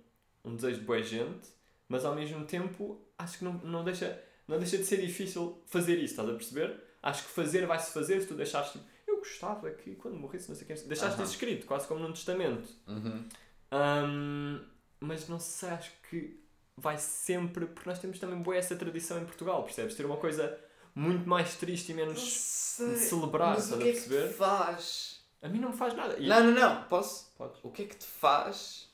[0.45, 1.49] um desejo de boa gente,
[1.89, 5.97] mas ao mesmo tempo acho que não, não, deixa, não deixa de ser difícil fazer
[5.97, 6.81] isso, estás a perceber?
[7.03, 10.57] Acho que fazer vai-se fazer se tu deixares tipo, eu gostava que quando morresse não
[10.57, 11.25] sei quem, deixaste Aham.
[11.25, 12.69] isso escrito, quase como num testamento.
[12.87, 13.29] Uhum.
[13.73, 14.65] Hum,
[15.01, 16.41] mas não sei, acho que
[16.77, 19.95] vai sempre, porque nós temos também boa essa tradição em Portugal, percebes?
[19.95, 20.59] Ter uma coisa
[20.95, 22.89] muito mais triste e menos sei.
[22.95, 24.29] de celebrar, Mas o estás a que é que perceber?
[24.29, 25.21] te faz?
[25.43, 26.17] A mim não me faz nada.
[26.19, 26.83] E- Não, não, não.
[26.85, 27.31] Posso?
[27.37, 27.59] Podes.
[27.63, 28.89] O que é que te faz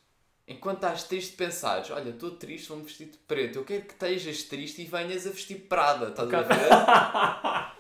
[0.47, 1.91] enquanto estás triste pensares?
[1.91, 3.59] Olha, estou triste, vou-me vestir de preto.
[3.59, 7.73] Eu quero que estejas triste e venhas a vestir Prada, estás a ver?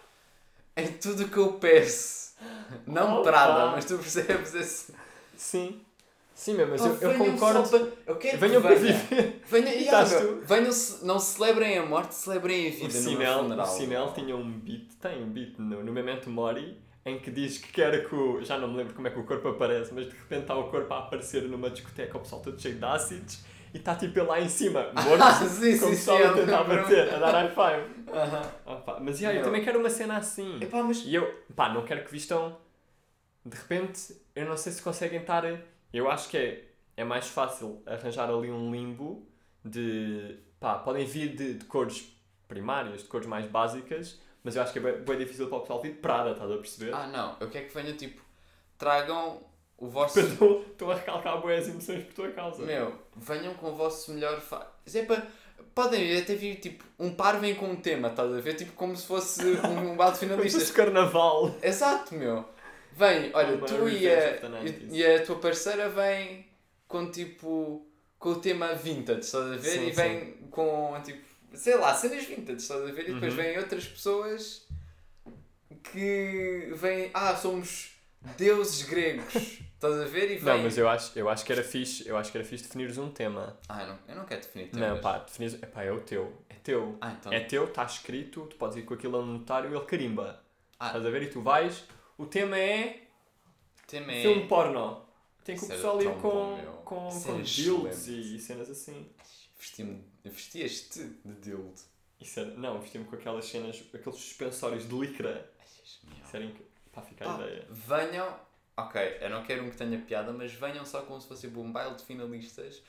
[0.74, 2.34] é tudo o que eu peço.
[2.86, 3.30] Não Opa.
[3.30, 4.92] Prada, mas tu percebes esse.
[5.36, 5.80] Sim.
[6.36, 7.66] Sim, meu, mas Oh, eu, eu concordo.
[7.66, 9.40] para- Eu quero Venham que para viver.
[9.46, 10.04] Venham, E yeah,
[10.42, 10.70] venham
[11.02, 13.66] não celebrem a morte, celebrem a O vida no Sinel, meu o funeral.
[13.66, 17.72] Sinel tinha um beat, tem um beat no, no Memento Mori, em que diz que
[17.72, 18.44] quer que o.
[18.44, 20.70] Já não me lembro como é que o corpo aparece, mas de repente está o
[20.70, 23.38] corpo a aparecer numa discoteca, o pessoal todo cheio de ácidos,
[23.72, 26.22] e está tipo ele lá em cima, morto, Ah, sim, como sim, o pessoal sim,
[26.22, 28.12] a eu tentar bater, a dar high five.
[28.14, 28.42] Aham.
[28.66, 30.58] Opa, mas yeah, eu também quero uma cena assim.
[30.60, 32.58] Epá, mas E eu, pá, não quero que vistam.
[33.42, 35.44] De repente, eu não sei se conseguem estar.
[35.96, 36.64] Eu acho que é,
[36.96, 39.26] é mais fácil arranjar ali um limbo
[39.64, 40.36] de.
[40.60, 42.12] pá, podem vir de, de cores
[42.46, 45.60] primárias, de cores mais básicas, mas eu acho que é bem, bem difícil para o
[45.62, 46.94] pessoal vir de Prada, estás a perceber?
[46.94, 47.36] Ah, não.
[47.40, 48.22] Eu quero que venha tipo.
[48.78, 49.40] Tragam
[49.78, 50.20] o vosso.
[50.70, 52.62] Estou a recalcar boas emoções por tua causa.
[52.64, 54.40] Meu, venham com o vosso melhor.
[54.40, 54.70] Fa...
[54.94, 55.26] É para.
[55.74, 56.84] Podem até vir tipo.
[56.98, 58.54] Um par vem com um tema, estás a ver?
[58.54, 60.60] Tipo como se fosse um, um bate Como se finalista.
[60.60, 61.54] fosse carnaval.
[61.62, 62.44] Exato, meu.
[62.96, 64.88] Vem, olha, tu e a, of the 90s.
[64.90, 66.46] e, a tua parceira vem
[66.88, 67.86] com tipo.
[68.18, 69.70] com o tema vintage, estás a ver?
[69.70, 71.20] Sim, e vem com tipo.
[71.54, 73.08] sei lá, cenas vintage, estás a ver?
[73.10, 73.42] E depois Uhum.
[73.42, 74.66] vêm outras pessoas
[75.92, 77.10] que vêm.
[77.14, 77.92] ah, somos
[78.36, 79.34] deuses gregos,
[79.74, 80.30] estás a ver?
[80.32, 80.54] E vem.
[80.56, 82.98] Não, mas eu acho, eu acho que era fixe, eu acho que era fixe definires
[82.98, 83.58] um tema.
[83.68, 85.00] Ah, não, eu não quero definir Não, temas.
[85.00, 85.62] pá, definires.
[85.62, 86.32] Epá, é o teu.
[86.48, 86.96] É teu.
[87.00, 87.32] Ah, então.
[87.32, 90.42] É teu, está escrito, tu podes ir com aquilo a um notário e ele carimba.
[90.80, 90.86] Ah.
[90.88, 91.22] Estás a ver?
[91.22, 91.84] E tu vais.
[92.18, 93.08] O tema é
[93.86, 94.22] tema é.
[94.22, 95.06] filme porno.
[95.44, 99.08] Tem que o pessoal ir bom, com, com, com dildos e, cenas assim.
[99.58, 101.80] Vesti-me- Vestias-te de dildo.
[102.20, 105.52] Isso era, não, vestimos com aquelas cenas, aqueles suspensórios de licra.
[106.24, 106.60] Isso era inc...
[106.92, 107.66] Pá, fica a ideia.
[107.70, 108.40] venham.
[108.76, 111.72] Ok, eu não quero um que tenha piada, mas venham só como se fosse um
[111.72, 112.82] baile de finalistas.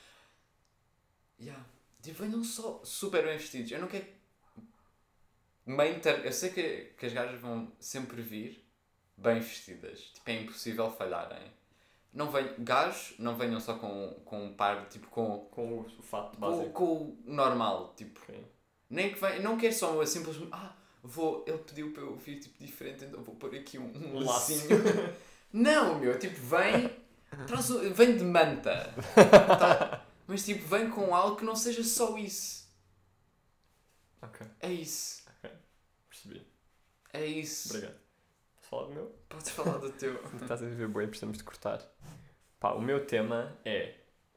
[1.40, 1.64] Yeah.
[2.02, 3.70] Tipo, venham só super bem vestidos.
[3.70, 4.06] Eu não quero.
[5.64, 6.24] Main term...
[6.24, 8.67] Eu sei que, que as gajas vão sempre vir
[9.18, 10.00] bem vestidas.
[10.14, 11.52] Tipo, é impossível falharem.
[12.12, 12.54] Não venham...
[12.58, 16.70] Gajos, não venham só com, com um par, tipo, com, Com o, fato com, básico.
[16.70, 17.94] com o normal.
[17.96, 18.44] Tipo, Ok.
[18.88, 19.40] nem que venha...
[19.40, 20.50] Não quero só simplesmente.
[20.52, 21.44] Ah, vou...
[21.46, 24.68] Ele pediu para eu vir tipo diferente, então vou pôr aqui um, um lacinho.
[25.52, 26.90] Não, meu, tipo, vem.
[27.46, 28.94] Traz vem de manta.
[29.58, 30.04] Tá?
[30.26, 32.68] Mas tipo, vem com algo que não seja só isso.
[34.20, 35.22] Ok, É isso.
[36.10, 36.46] percebi.
[37.12, 37.68] É isso.
[37.70, 37.98] Obrigado.
[38.68, 39.14] Posso falar do meu?
[39.28, 40.14] Podes falar do teu.
[40.42, 41.80] Estás a viver bem, precisamos de cortar.
[42.60, 43.94] Pá, o meu tema é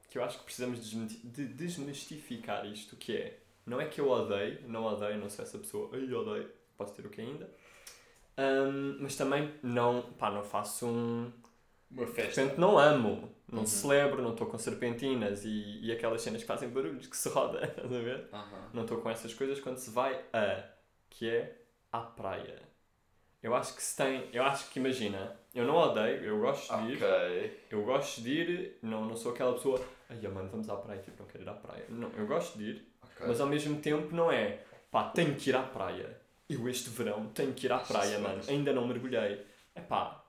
[0.09, 4.61] que eu acho que precisamos de desmistificar isto, que é, não é que eu odeio,
[4.67, 7.49] não odeio, não sou essa pessoa, ai odeio, posso ter o que ainda,
[8.37, 11.31] Ahm, mas também não, pá, não faço um...
[11.91, 12.41] Uma De festa.
[12.41, 13.65] repente não amo, não Uhum.
[13.67, 17.65] celebro, não estou com serpentinas e, e aquelas cenas que fazem barulhos, que se roda,
[17.67, 18.29] estás a ver?
[18.31, 18.69] Aham.
[18.73, 20.63] Não estou com essas coisas quando se vai a,
[21.09, 22.70] que é à praia.
[23.43, 26.91] Eu acho que se tem, eu acho que imagina, eu não odeio, eu gosto de
[26.93, 27.57] ir, Ok.
[27.71, 31.23] eu gosto de ir, não, não sou aquela pessoa, ai mano, vamos à praia, tipo,
[31.23, 31.85] não quero ir à praia.
[31.89, 33.25] Não, eu gosto de ir, Ok.
[33.27, 34.59] mas ao mesmo tempo não é,
[34.91, 36.19] pá, tenho que ir à praia.
[36.47, 39.43] Eu este verão tenho que ir à praia, mano, ainda não mergulhei.
[39.73, 40.23] É pá,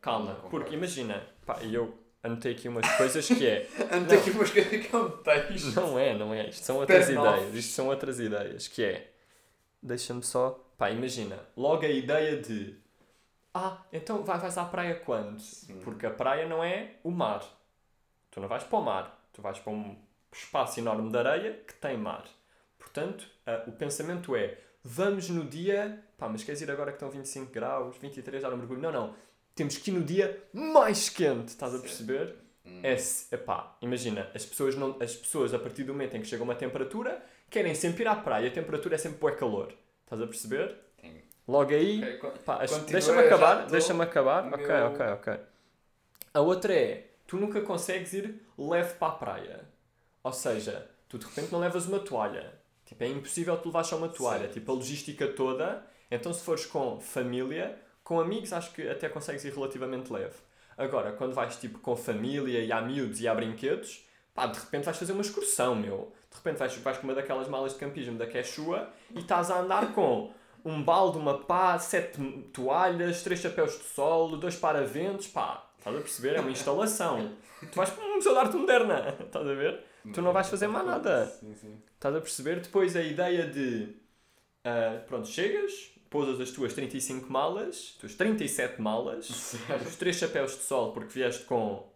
[0.00, 0.50] calma, Não concordo.
[0.50, 3.66] porque imagina, pá, e eu anotei aqui umas coisas que é.
[3.92, 5.74] Antes aqui umas coisas que é um texto.
[5.80, 6.48] Não é, não é.
[6.48, 7.54] Isto são outras ideias.
[7.54, 8.66] Isto são outras ideias.
[8.68, 9.12] Que é.
[9.82, 10.60] Deixa-me só.
[10.76, 11.38] Pá, imagina.
[11.56, 12.76] Logo a ideia de.
[13.52, 15.40] Ah, então vai, vais à praia quando?
[15.82, 17.42] Porque a praia não é o mar.
[18.30, 19.28] Tu não vais para o mar.
[19.32, 19.96] Tu vais para um
[20.32, 22.24] espaço enorme de areia que tem mar.
[22.78, 26.02] Portanto, ah, o pensamento é: vamos no dia.
[26.18, 28.80] Pá, mas queres ir agora que estão 25 graus, 23 dar um mergulho?
[28.80, 29.14] Não, não.
[29.54, 31.48] Temos que ir no dia mais quente.
[31.48, 32.34] Estás a perceber?
[32.82, 36.26] É, se- epá, imagina, as pessoas, não, as pessoas a partir do momento em que
[36.26, 39.70] chega uma temperatura querem sempre ir à praia, a temperatura é sempre bué calor.
[40.14, 40.76] Estás a perceber?
[41.00, 41.22] Sim.
[41.46, 44.46] Logo aí, Ok, co- pá, as- Continua, deixa-me acabar, deixa-me acabar.
[44.54, 45.40] Ok, meu- ok, ok.
[46.32, 49.60] A outra é, tu nunca consegues ir leve para a praia.
[50.22, 52.54] Ou seja, tu de repente não levas uma toalha.
[52.86, 54.40] Tipo, é impossível tu levares só uma toalha.
[54.42, 54.52] Certo.
[54.54, 55.84] Tipo, a logística toda.
[56.10, 60.34] Então, se fores com família, com amigos, acho que até consegues ir relativamente leve.
[60.76, 64.84] Agora, quando vais tipo com família e há miúdos e há brinquedos, pá, de repente
[64.84, 66.12] vais fazer uma excursão, meu.
[66.30, 69.60] De repente vais, vais com uma daquelas malas de campismo da Quechua e estás a
[69.60, 70.32] andar com
[70.64, 72.20] um balde, uma pá, sete
[72.52, 75.70] toalhas, três chapéus de sol, dois paraventos, pá.
[75.78, 76.36] Estás a perceber?
[76.36, 77.36] É uma instalação.
[77.60, 79.80] tu vais para um museu de arte moderna, estás a ver?
[80.12, 81.26] Tu não vais fazer mais nada.
[81.26, 81.82] Sim, sim.
[81.94, 82.60] Estás a perceber?
[82.60, 83.94] Depois a ideia de.
[84.64, 89.54] ah, pronto, chegas, pousas as tuas 35 malas, as tuas 37 malas,
[89.86, 91.88] os três chapéus de sol porque vieste com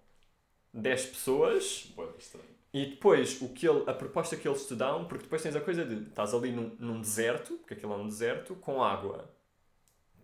[0.73, 2.47] 10 pessoas Boa, estranho.
[2.73, 5.61] e depois o que ele, a proposta que eles te dão, porque depois tens a
[5.61, 9.31] coisa de estás ali num, num deserto, porque aquilo é um deserto, com água.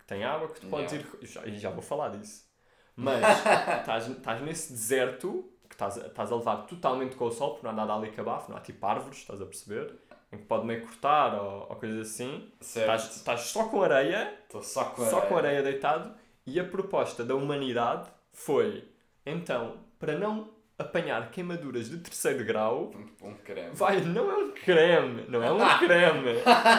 [0.07, 1.09] Tem água que tu podes Yeah.
[1.23, 1.27] ir.
[1.27, 2.45] Já, e já vou falar disso.
[2.97, 3.25] Mas
[3.81, 7.95] estás, nesse deserto que estás, a- levar totalmente com o sol, porque não há nada
[7.95, 9.95] ali cabafo, não há tipo árvores, estás a perceber?
[10.31, 12.51] Em que pode meio cortar ou, ou coisas assim.
[12.61, 16.15] Estás, só com areia Estou só com só com areia deitado
[16.47, 18.87] e a proposta da humanidade foi
[19.25, 22.91] então para não apanhar queimaduras de terceiro grau
[23.23, 23.71] Um, creme.
[23.73, 26.35] vai não é um creme não é um creme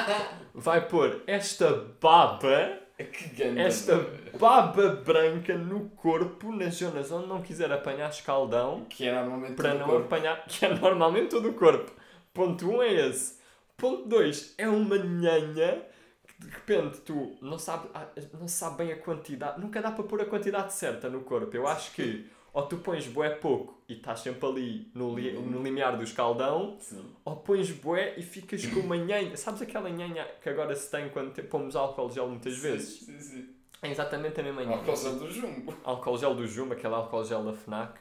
[0.54, 3.62] vai pôr esta baba Que ganda.
[3.62, 4.06] esta
[4.38, 9.74] baba branca no corpo nas zonas onde não quiser apanhar escaldão Que é normalmente para
[9.74, 10.06] no não corpo.
[10.06, 11.92] apanhar que é normalmente todo o corpo
[12.34, 13.40] ponto 1 um é esse
[13.78, 15.84] ponto 2 é uma nhanha
[16.28, 18.08] que de repente tu não sabe, ah,
[18.38, 21.66] não sabe bem a quantidade nunca dá para pôr a quantidade certa no corpo eu
[21.66, 25.98] acho que ou tu pões bué pouco e estás sempre ali no, li, no limiar
[25.98, 27.06] do escaldão Sim.
[27.26, 31.10] ou pões bué e ficas com uma nhanha sabes aquela nhanha que agora se tem
[31.10, 33.50] quando te- pomos álcool gel muitas vezes Sim, sim.
[33.82, 35.76] é exatamente a mesma nhanha Por causa do jumbo.
[35.84, 38.00] álcool gel do Jumbo, aquele álcool gel da FNAC,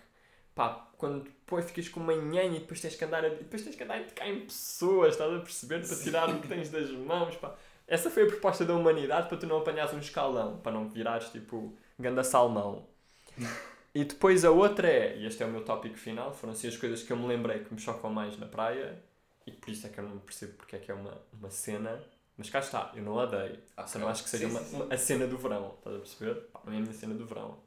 [0.55, 3.61] pá, quando depois ficas com uma nhanha e depois tens que andar a, e depois
[3.63, 5.87] tens que andar a tocar em pessoas, estás a perceber?
[5.87, 7.55] Para tirar o que tens das mãos, pá.
[7.89, 11.29] Essa foi a proposta da humanidade para tu não apanhares um escalão, para não virares
[11.31, 12.87] tipo ganda salmão.
[13.95, 16.77] E depois a outra é, e este é o meu tópico final, foram assim as
[16.77, 19.01] coisas que eu me lembrei que me chocam mais na praia,
[19.47, 22.03] e por isso é que eu não percebo porque é que é uma, uma cena,
[22.37, 23.59] mas cá está, eu não odeio.
[23.77, 23.87] Ok.
[23.87, 25.99] Só não acho que seja Sim, uma, sim, uma- a cena do verão, estás a
[26.01, 26.35] perceber?
[26.53, 27.59] Pá, não é a minha cena do verão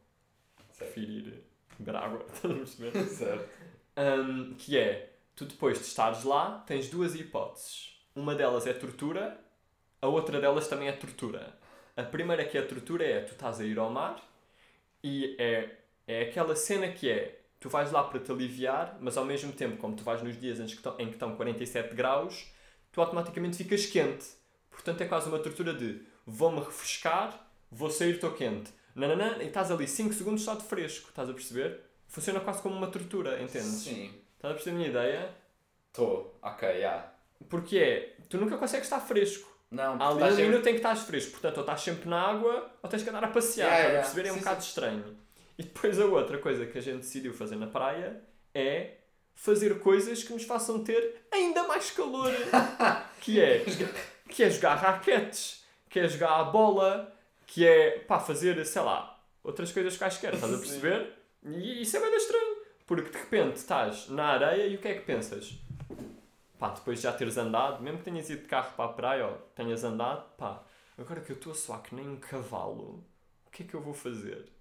[0.71, 0.93] Certo.
[0.93, 1.43] prefiro ir
[1.79, 2.93] beber água, estás a perceber?
[3.07, 3.49] Certo.
[3.97, 7.95] Hum, que é, tu depois de estares lá, tens duas hipóteses.
[8.15, 9.39] Uma delas é tortura,
[10.01, 11.57] a outra delas também é tortura.
[11.95, 14.21] A primeira que é tortura é, tu estás a ir ao mar
[15.03, 15.75] e é,
[16.07, 19.77] é aquela cena que é, tu vais lá para te aliviar, mas ao mesmo tempo,
[19.77, 22.51] como tu vais nos dias em que estão, em que estão 47 graus,
[22.91, 24.25] tu automaticamente ficas quente.
[24.71, 28.71] Portanto, é quase uma tortura de, vou-me refrescar, vou sair, estou quente.
[28.95, 31.81] Nananã, e estás ali 5 segundos só de fresco, estás a perceber?
[32.07, 33.81] Funciona quase como uma tortura, entendes?
[33.83, 34.13] Sim.
[34.35, 35.29] Estás a perceber a minha ideia?
[35.89, 36.37] Estou.
[36.41, 37.11] Ok, já.
[37.49, 39.55] Porque é, tu nunca consegues estar fresco.
[39.69, 42.71] Não, ali um sempre- minuto em que estás fresco, portanto, ou estás sempre na água
[42.81, 44.01] ou tens que andar a passear, Yeah, estás a yeah.
[44.07, 44.27] perceber?
[44.27, 45.17] É um Sim, bocado estranho.
[45.57, 48.21] E depois a outra coisa que a gente decidiu fazer na praia
[48.53, 48.97] é
[49.33, 52.31] fazer coisas que nos façam ter ainda mais calor.
[53.21, 53.63] que é,
[54.29, 57.15] que é jogar raquetes, que é jogar a bola,
[57.45, 61.13] que é, pá, fazer, sei lá, outras coisas quaisquer, estás a perceber?
[61.43, 62.57] E isso é bem estranho.
[62.85, 65.57] Porque de repente estás na areia e o que é que pensas?
[66.57, 69.27] Pá, depois de já teres andado, mesmo que tenhas ido de carro para a praia
[69.27, 70.63] ou tenhas andado, pá,
[70.97, 73.03] agora que eu estou a suar que nem um cavalo,
[73.45, 74.56] o que é que eu vou fazer?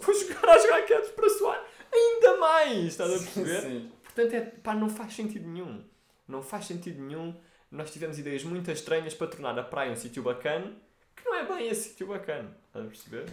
[0.00, 3.60] Vou jogar às raquetes para suar ainda mais, estás a perceber?
[3.60, 3.92] Sim.
[4.02, 5.84] Portanto, é, pá, não faz sentido nenhum.
[6.26, 7.38] Não faz sentido nenhum.
[7.70, 10.74] Nós tivemos ideias muito estranhas para tornar a praia um sítio bacana,
[11.16, 13.26] que não é bem esse sítio bacana, estás a perceber?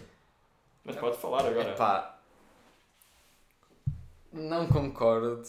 [0.84, 1.70] Mas pode falar agora.
[1.70, 2.18] Epá,
[4.32, 5.42] não concordo.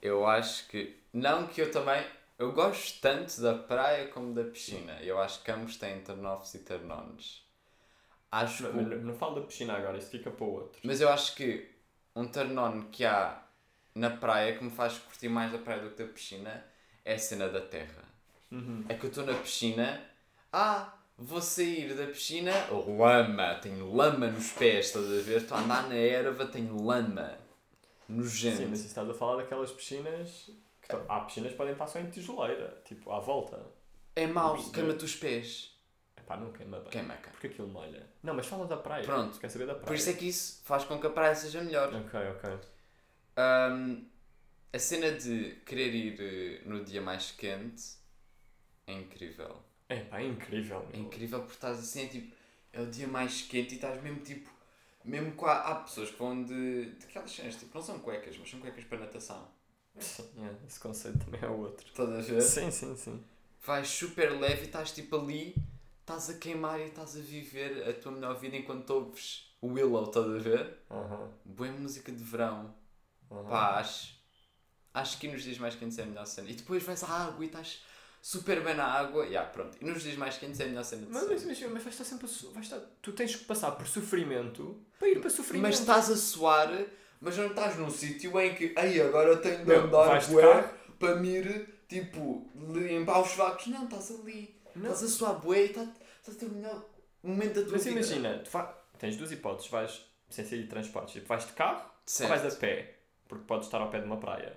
[0.00, 0.96] Eu acho que.
[1.12, 2.04] Não que eu também.
[2.38, 4.98] Eu gosto tanto da praia como da piscina.
[5.02, 7.44] Eu acho que ambos têm turn-offs e turn-ons.
[8.30, 8.94] Acho Não, que.
[8.96, 10.80] não, falo da piscina agora, isso fica para o outro.
[10.84, 11.68] Mas eu acho que
[12.14, 13.42] um turn on que há
[13.94, 16.64] na praia que me faz curtir mais da praia do que da piscina
[17.04, 18.04] é a cena da terra.
[18.50, 18.84] Uhum.
[18.88, 20.00] É que eu estou na piscina,
[20.52, 25.38] ah, vou sair da piscina, lama, tenho lama nos pés, estás a ver?
[25.42, 27.36] Estou a andar na erva, tenho lama.
[28.08, 28.56] Nojento.
[28.58, 30.50] Sim, mas estás a falar daquelas piscinas.
[30.80, 33.60] Que estão- Há piscinas que podem estar só em tijoleira, tipo, à volta.
[34.16, 35.77] É mau, queima-te os pés.
[36.28, 36.90] Epá, não queima bem.
[36.90, 37.14] Queima.
[37.14, 38.06] Porque aquilo molha.
[38.22, 39.02] Não, mas fala da praia.
[39.02, 39.40] Pronto.
[39.40, 39.86] Quer saber da praia?
[39.86, 41.88] Por isso é que isso faz com que a praia seja melhor.
[41.94, 42.58] Ok, ok.
[43.34, 44.04] Ahm,
[44.70, 47.96] a cena de querer ir eh, no dia mais quente
[48.86, 49.62] é incrível.
[49.88, 50.86] É pá, é incrível.
[50.92, 51.06] É meu.
[51.06, 52.36] incrível porque estás assim, é tipo,
[52.74, 54.50] é o dia mais quente e estás mesmo tipo,
[55.02, 58.36] mesmo com há, há pessoas que vão de, de aquelas cenas, tipo, não são cuecas,
[58.38, 59.48] mas são cuecas para natação.
[59.96, 61.86] É, esse conceito também é outro.
[61.86, 62.42] Estás a ver?
[62.42, 63.24] Sim, sim, sim.
[63.62, 65.54] Vais super leve e estás tipo ali,
[66.08, 70.04] estás a queimar e estás a viver a tua melhor vida enquanto ouves o Willow,
[70.04, 70.78] estás a ver?
[70.90, 71.28] Aham.
[71.44, 72.74] Boa música de verão.
[73.30, 73.44] aham.
[73.46, 74.14] Pá, acho,
[74.94, 76.48] acho que nos dias mais quentes é a melhor cena.
[76.48, 77.82] E depois vais à água e estás
[78.22, 79.26] super bem na água.
[79.26, 79.76] E yeah, pronto.
[79.80, 81.86] E nos dias mais quentes é a melhor cena de Mas, mas, mas, mas vais
[81.88, 85.28] estar sempre a su- vais estar, Tu tens que passar por sofrimento para ir para
[85.28, 85.70] sofrimento.
[85.70, 86.70] Mas estás a suar,
[87.20, 90.62] mas não estás num sítio em que, ai, agora eu tenho de andar bué
[90.98, 93.66] para me ir, tipo, limpar os vacos.
[93.66, 94.57] Não, estás ali.
[94.76, 94.92] Não.
[94.92, 95.88] Estás a suar bué e estás,
[96.20, 96.84] estás a ter o melhor
[97.22, 97.96] momento da tua Mas vida.
[97.98, 99.70] imagina, tu fa- tens duas hipóteses.
[99.70, 102.30] Vais, sem ser de transportes, tipo, vais de carro Certo.
[102.32, 104.56] ou vais a pé, porque podes estar ao pé de uma praia.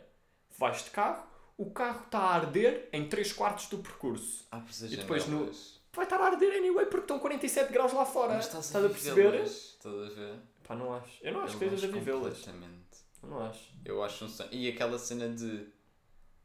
[0.57, 1.25] Vais de carro,
[1.57, 4.45] o carro está a arder em 3 quartos do percurso.
[4.51, 5.79] Ah, E depois no- janelas.
[5.93, 8.35] Vai estar a arder anyway porque estão 47 graus lá fora.
[8.35, 9.43] Mas estás, Estás a, a perceber?
[9.43, 10.39] Estás a ver?
[10.65, 11.17] Pá, não acho.
[11.21, 12.37] Eu não acho Eu que estejas a vivê-las.
[12.37, 12.81] completamente.
[13.21, 13.71] Eu não acho.
[13.83, 14.49] Eu acho um sonho.
[14.53, 15.67] E aquela cena de.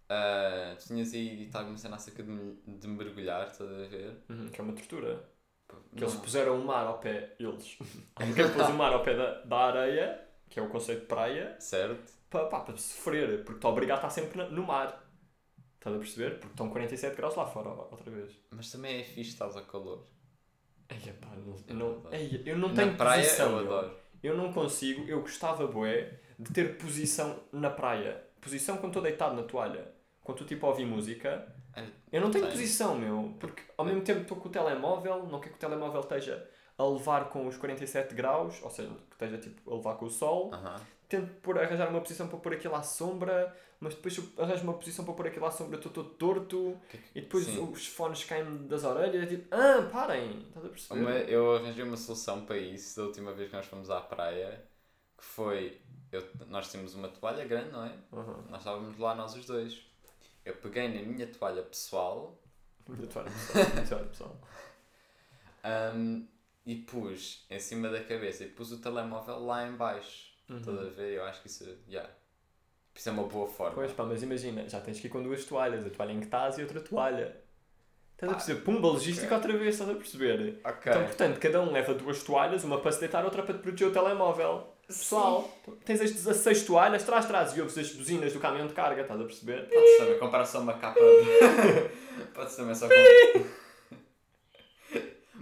[0.09, 4.16] Ah, tu tinhas aí dito alguma cena acerca de, de mergulhar, estás a ver?
[4.29, 5.29] Uhum, que é uma tortura.
[5.97, 7.35] Que eles puseram o mar ao pé.
[7.40, 7.77] Eles.
[8.14, 11.57] Alguém pôs o mar ao pé da, da areia, que é o conceito de praia,
[11.59, 12.12] Certo?
[12.31, 13.45] para, pá, para sofrer.
[13.45, 15.05] Porque te obriga a estar sempre no mar.
[15.79, 16.31] Estás a perceber?
[16.38, 18.33] Porque estão 47 graus lá fora, outra vez.
[18.51, 20.05] Mas também é fixe estás ao calor.
[20.88, 23.51] Eia, pá, não, Eu não, eia, eu não Na tenho praia posição.
[23.53, 23.97] eu adoro.
[24.23, 28.25] Eu não consigo, eu gostava, bué, de ter posição na praia.
[28.40, 29.95] Posição quando estou deitado na toalha.
[30.27, 31.55] Quando estou tipo a ouvir música.
[31.75, 33.35] É, Eu não tenho posição, meu.
[33.39, 36.85] Porque ao mesmo tempo estou com o telemóvel, não quero que o telemóvel esteja a
[36.85, 40.51] levar com os 47 graus, ou seja, que esteja tipo a levar com o sol.
[40.53, 40.81] Aham.
[41.09, 44.75] Tento pôr, arranjar uma posição para pôr aquilo à sombra, mas depois eu arranjo uma
[44.75, 46.77] posição para pôr aquilo à sombra, estou todo torto.
[46.91, 47.61] Que- E depois Sim.
[47.73, 51.01] os fones caem das orelhas, é tipo, ah, parem, estás a perceber?
[51.01, 54.65] Uma- eu arranjei uma solução para isso da última vez que nós fomos à praia,
[55.17, 55.81] que foi.
[56.11, 57.93] Eu, nós tínhamos uma toalha grande, não é?
[58.51, 59.87] Nós estávamos lá nós os dois.
[60.46, 62.40] Eu peguei na minha toalha pessoal
[62.88, 64.40] Minha toalha pessoal, minha toalha pessoal.
[65.94, 66.26] hum,
[66.64, 70.32] e pus em cima da cabeça e pus o telemóvel lá em baixo.
[70.48, 70.59] Uhum.
[70.59, 71.14] Estás a ver?
[71.14, 72.11] Eu acho que isso, yeah.
[72.94, 73.74] isso é uma boa forma.
[73.74, 76.26] Pois pá, mas imagina, já tens que ir com duas toalhas, a toalha em que
[76.26, 77.42] estás e outra toalha.
[78.12, 78.61] Estás a Pá, perceber?
[78.62, 80.61] Pumba, logística outra vez, estás a perceber?
[80.64, 80.92] Ok.
[80.92, 83.88] Então, portanto, cada um leva duas toalhas, uma para se deitar, outra para te proteger
[83.88, 84.76] o telemóvel.
[84.87, 85.51] Pessoal,
[85.85, 89.20] tens as 16 toalhas, traz, traz e ouves as buzinas do caminhão de carga, estás
[89.20, 89.68] a perceber?
[89.68, 91.01] Podes também comprar só uma capa.
[92.33, 93.51] Podes também só comprar.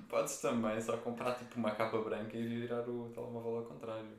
[0.08, 4.16] Podes também só comprar tipo uma capa branca e virar o telemóvel ao contrário.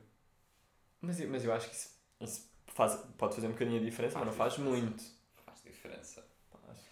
[1.00, 4.18] Mas, eu- mas eu acho que isso, isso faz, pode fazer um bocadinho a diferença,
[4.18, 4.80] mas não faz diferença.
[4.80, 5.04] muito.
[5.44, 6.24] Faz diferença.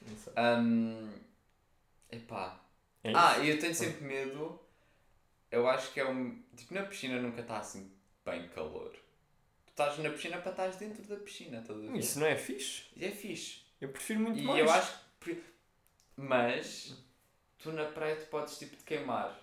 [0.07, 0.33] Não sei.
[0.37, 1.11] Hum,
[2.11, 2.61] epá.
[3.05, 3.13] É?
[3.15, 4.59] Ah, e eu tenho sempre medo.
[5.51, 6.43] Eu acho que é um.
[6.57, 7.91] Tipo, na piscina nunca está assim
[8.25, 8.91] bem calor.
[9.67, 11.97] Tu estás na piscina para estás dentro da piscina, estás a ver?
[11.99, 12.85] Isso não é fixe?
[12.97, 13.63] E é fixe.
[13.81, 14.61] Eu prefiro muito E mais.
[14.61, 15.43] eu acho que.
[16.17, 16.97] Mas
[17.59, 19.39] tu na praia tu podes tipo te queimar.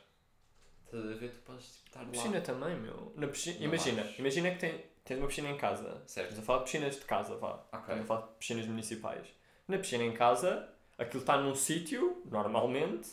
[0.86, 1.30] Estás a ver?
[1.32, 2.12] Tu podes tipo estar Na lá.
[2.12, 3.14] piscina também, meu.
[3.16, 4.20] Na piscina, Não imagina, acho.
[4.20, 6.04] imagina que tem, tens uma piscina em casa.
[6.08, 6.30] Certo.
[6.30, 7.54] Estamos a falar de piscinas de casa, vá.
[7.72, 7.80] Ok.
[7.80, 9.28] Estamos a falar de piscinas municipais.
[9.68, 13.10] Na piscina em casa, aquilo está num sítio, normalmente,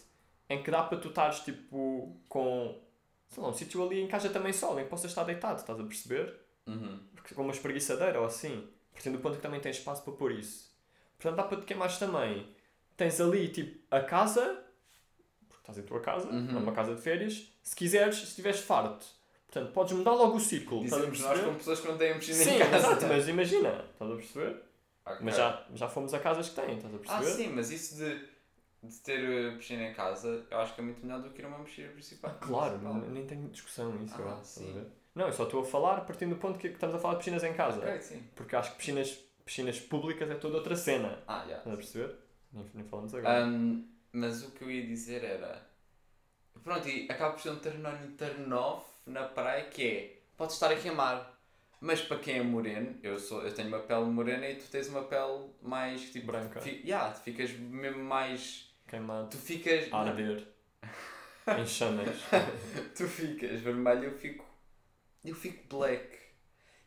[0.49, 2.81] em que dá para tu estares tipo com.
[3.29, 5.79] Sei lá, um sítio ali em casa também sol, em que possas estar deitado, estás
[5.79, 6.35] a perceber?
[6.67, 7.01] Uhum.
[7.15, 8.69] Porque com uma espreguiçadeira ou assim.
[8.93, 10.71] Partindo do ponto que também tens espaço para pôr isso.
[11.19, 12.49] Portanto, dá para te queimares também.
[12.97, 14.65] Tens ali tipo a casa,
[15.49, 16.41] porque estás em tua casa, Uhum.
[16.53, 17.53] não é uma casa de férias.
[17.63, 19.07] Se quiseres, se estiveres farto.
[19.47, 20.83] Portanto, podes mudar logo o ciclo.
[20.83, 22.77] Dizemos nós como pessoas que não têm piscina Sim, em casa.
[22.77, 24.63] exato, mas imagina, estás a perceber?
[25.07, 25.19] Ok.
[25.23, 27.31] Mas já, já fomos a casas que têm, estás a Ah, perceber?
[27.45, 28.29] sim, mas isso de,
[28.83, 31.45] de ter uh, piscina em casa eu acho que é muito melhor do que ir
[31.45, 32.39] a uma piscina principal.
[32.41, 33.01] Claro, Principal.
[33.03, 34.87] n- nem tenho discussão nisso, Ah, eu acho, sim.
[35.15, 37.19] Não, eu só estou a falar partindo do ponto que que estamos a falar de
[37.21, 37.81] piscinas em casa.
[37.81, 38.23] Ok, sim.
[38.37, 39.11] Porque acho que piscinas,
[39.45, 41.19] piscinas públicas é toda outra cena.
[41.27, 41.57] Ah, já.
[41.59, 42.17] Estás a perceber?
[42.53, 43.45] Nem, nem falamos agora.
[43.47, 45.67] Um, mas o que eu ia dizer era.
[46.63, 50.19] Pronto, e acaba por ser um turn on turn off na praia que é.
[50.37, 51.37] Podes estar a queimar.
[51.81, 54.89] Mas para quem é moreno, eu, sou, eu tenho uma pele morena e tu tens
[54.89, 56.27] uma pele mais tipo.
[56.27, 56.61] Branca.
[56.61, 58.68] Fi, yeah, ficas mesmo mais.
[58.89, 59.29] Queimado.
[59.31, 59.93] Tu ficas.
[59.93, 60.47] A arder.
[61.59, 62.17] em chamas.
[62.97, 64.45] tu ficas vermelho, eu fico.
[65.25, 66.19] Eu fico black.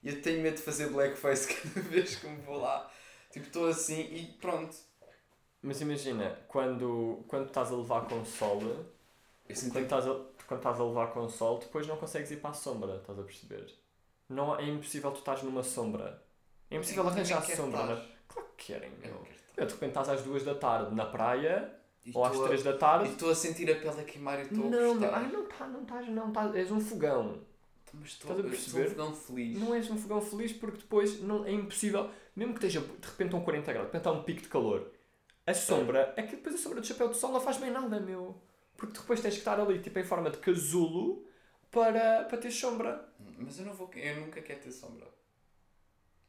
[0.03, 2.91] E eu tenho medo de fazer blackface cada vez que me vou lá.
[3.31, 4.75] Tipo, estou assim e pronto.
[5.61, 8.61] Mas imagina, quando, quando estás a levar com sol,
[9.47, 10.13] Eu sinto quando estás, a,
[10.47, 13.21] quando estás a levar com sol, depois não consegues ir para a sombra, estás a
[13.23, 13.71] perceber?
[14.27, 16.23] Não, é impossível tu estás numa sombra.
[16.69, 17.83] É impossível arranjar sombra.
[17.85, 18.05] Na...
[18.27, 19.13] Claro que querem, Eu meu.
[19.13, 19.61] não quero estar.
[19.61, 21.71] Eu, de repente estás às duas da tarde na praia,
[22.05, 23.09] E ou às a- três da E tarde.
[23.09, 25.07] estou a sentir a pele a queimar e estou a Não, gostar.
[25.11, 26.55] não, ai, não estás, não estás, não estás.
[26.55, 27.41] És um fogão.
[27.93, 29.01] Mas estou, Estás a perceber?
[29.01, 29.59] Um feliz.
[29.59, 33.35] Não és um fogão feliz porque depois não, é impossível, mesmo que esteja de repente
[33.35, 34.91] a um 40 graus, de repente há um pico de calor,
[35.45, 37.99] a sombra, é que depois a sombra do chapéu de sol não faz bem nada,
[37.99, 38.41] meu.
[38.77, 41.27] Porque depois tens que estar ali, tipo, em forma de casulo
[41.69, 43.07] para, para ter sombra.
[43.37, 43.91] Mas eu não vou.
[43.93, 45.07] Eu nunca quero ter sombra.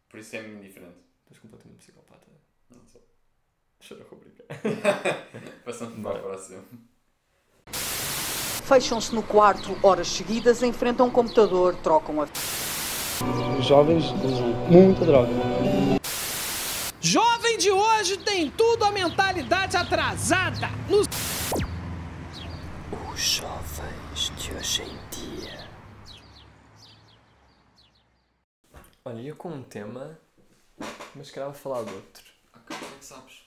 [0.09, 0.97] Por isso é muito diferente.
[1.23, 2.27] Estás completamente psicopata.
[2.75, 3.01] Não sou.
[3.91, 4.45] A rubrica.
[5.65, 6.63] Passamos para o próximo.
[7.67, 12.29] Fecham-se no quarto horas seguidas, enfrentam um computador, trocam a
[13.59, 15.33] Os jovens usam muita droga.
[17.01, 20.69] Jovem de hoje tem tudo a mentalidade atrasada.
[20.89, 21.01] No
[23.13, 25.69] Os jovens de hoje em dia.
[29.05, 30.17] Olha, ia com um tema,
[31.17, 32.23] mas queria falar de outro.
[32.55, 33.42] Ok, como é que sabes?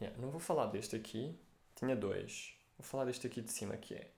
[0.00, 1.38] Yeah, não vou falar deste aqui,
[1.74, 2.54] tinha dois.
[2.78, 4.10] Vou falar deste aqui de cima que é.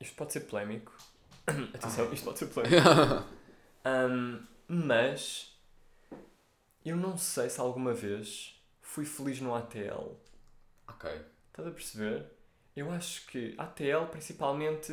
[0.00, 0.96] Isto pode ser polémico.
[1.74, 2.82] Atenção, isto pode ser polémico.
[3.84, 5.56] Ahm, mas
[6.84, 10.16] eu não sei se alguma vez fui feliz no ATL.
[10.88, 11.10] Ok.
[11.48, 12.26] Estás a perceber?
[12.74, 14.92] Eu acho que ATL principalmente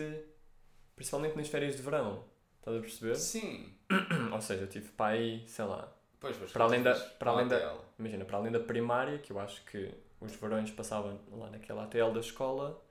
[0.95, 2.23] principalmente nas férias de verão.
[2.59, 3.15] Estás a perceber?
[3.15, 3.73] Sim.
[4.31, 5.93] Ou seja, eu tive pai, sei lá,
[6.23, 7.79] Pois, pois, Para além da- para além da- ATL.
[7.99, 12.13] imagina, para além da primária, que eu acho que os verões passavam lá naquela ATL
[12.13, 12.81] da escola,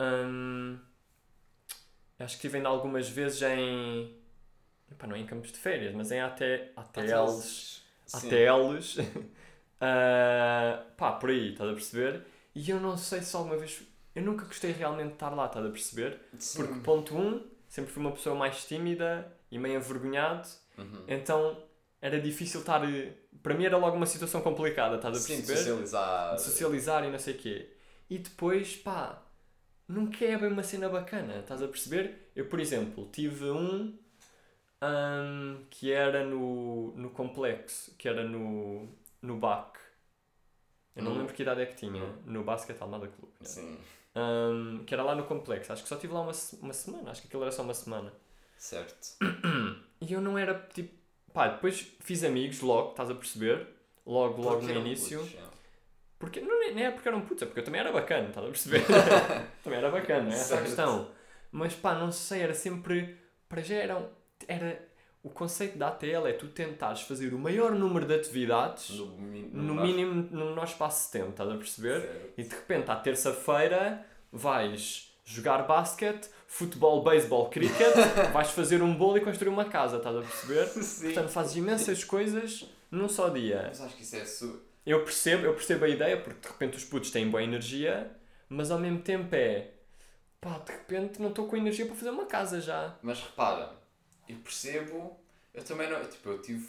[0.00, 0.78] hum,
[2.16, 4.16] acho que estive ainda algumas vezes em.
[4.88, 7.82] Epá, não é em campos de férias, mas em AT, ATLs.
[8.12, 8.98] ATLs.
[9.80, 12.22] ah, pá, por aí, estás a perceber?
[12.54, 13.82] E eu não sei se alguma vez.
[14.14, 16.20] Eu nunca gostei realmente de estar lá, estás a perceber?
[16.38, 16.58] Sim.
[16.66, 20.48] Porque, ponto 1, um, sempre fui uma pessoa mais tímida e meio envergonhado.
[20.78, 21.04] Uhum.
[21.06, 21.62] Então
[22.00, 22.82] era difícil estar.
[22.84, 25.56] eh, Para mim era logo uma situação complicada, estás a Sim, perceber?
[25.56, 26.34] socializar.
[26.36, 27.70] De socializar e não sei o quê.
[28.08, 29.22] E depois, pá,
[29.88, 32.30] nunca é bem uma cena bacana, estás a perceber?
[32.36, 33.96] Eu, por exemplo, tive um
[34.82, 38.88] ahm, que era no, no complexo, que era no,
[39.22, 39.78] no BAC.
[40.96, 42.02] Eu não No- lembro que idade é que tinha.
[42.26, 43.32] No Basket Almada Clube.
[43.40, 43.46] né?
[43.46, 43.78] Sim.
[44.14, 45.72] Ahm, que era lá no complexo.
[45.72, 46.32] Acho que só estive lá uma,
[46.62, 47.10] uma semana.
[47.10, 48.12] Acho que aquilo era só uma semana.
[48.56, 49.16] Certo.
[50.00, 50.99] E eu não era tipo.
[51.32, 53.66] Pá, depois fiz amigos logo, estás a perceber?
[54.06, 55.18] Logo, logo Porque no início.
[55.20, 55.50] putos, é.
[56.18, 58.50] Porque não, nem é porque eram putos, é porque eu também era bacana, estás a
[58.50, 58.84] perceber?
[59.64, 61.10] também era bacana, é essa a questão.
[61.52, 63.16] Mas pá, não sei, era sempre.
[63.48, 64.08] Para já eram.
[64.46, 64.88] Era.
[65.22, 69.06] O conceito da ATL é tu tentares fazer o maior número de atividades No,
[69.52, 72.00] no nosso- mínimo no menor espaço de tempo, estás a perceber?
[72.00, 72.32] Certo.
[72.38, 77.94] E de repente, à terça-feira, vais jogar basquete, futebol, beisebol, cricket,
[78.34, 80.66] vais fazer um bolo e construir uma casa, estás a perceber?
[80.66, 81.04] Sim.
[81.04, 83.66] Portanto, fazes imensas coisas num só dia.
[83.68, 84.60] Mas acho que isso é su...
[84.84, 88.10] Eu percebo, eu percebo a ideia, porque de repente os putos têm boa energia,
[88.48, 89.70] mas ao mesmo tempo é
[90.40, 92.98] pá, de repente não estou com energia para fazer uma casa já.
[93.00, 93.72] Mas repara,
[94.28, 95.20] eu percebo,
[95.54, 96.04] eu também não.
[96.04, 96.68] Tipo, eu tive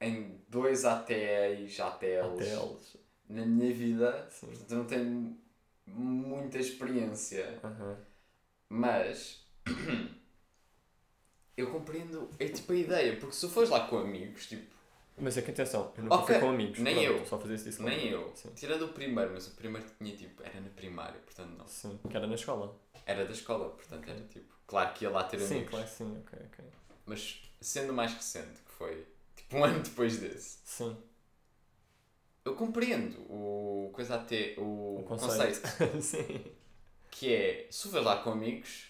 [0.00, 2.98] em dois ATLs, ATLs
[3.28, 4.46] na minha vida, Sim.
[4.46, 5.38] portanto eu não tenho
[5.86, 7.96] muita experiência, Aham.
[8.72, 9.44] Mas
[11.56, 14.74] eu compreendo, é tipo a ideia, porque se fores lá com amigos, tipo,
[15.20, 16.78] Mas é que atenção, eu nunca Ok, fui com amigos.
[16.78, 17.26] nem pronto, eu.
[17.26, 18.12] Só fazer isso nem amigos.
[18.12, 18.48] eu, Sim.
[18.56, 21.66] tirando o primeiro, mas o primeiro que tinha tipo, era na primária, portanto não.
[21.66, 22.74] Sim, que era na escola.
[23.06, 25.74] Era da escola, portanto era tipo, claro que ia lá ter Sim, amigos.
[25.74, 26.64] claro, sim, ok, ok.
[27.06, 29.06] Mas sendo mais recente, que foi
[29.36, 30.96] tipo um ano depois desse, Sim,
[32.44, 35.60] eu compreendo o coisa até o, o conceito.
[35.60, 35.68] conceito.
[36.02, 36.44] sim.
[37.12, 38.86] Que é se tu vais lá com amigos,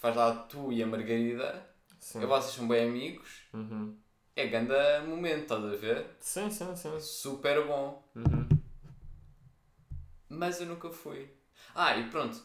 [0.00, 1.64] faz lá tu e a Margarida,
[2.00, 2.22] Sim.
[2.22, 3.96] e vocês são bem amigos, Uhum.
[4.34, 4.72] é grande
[5.06, 6.06] momento, estás a ver?
[6.20, 6.98] sim, sim, sim.
[7.00, 8.02] Super bom.
[8.16, 8.48] Uhum.
[10.28, 11.28] Mas eu nunca fui.
[11.74, 12.40] Ah, e pronto.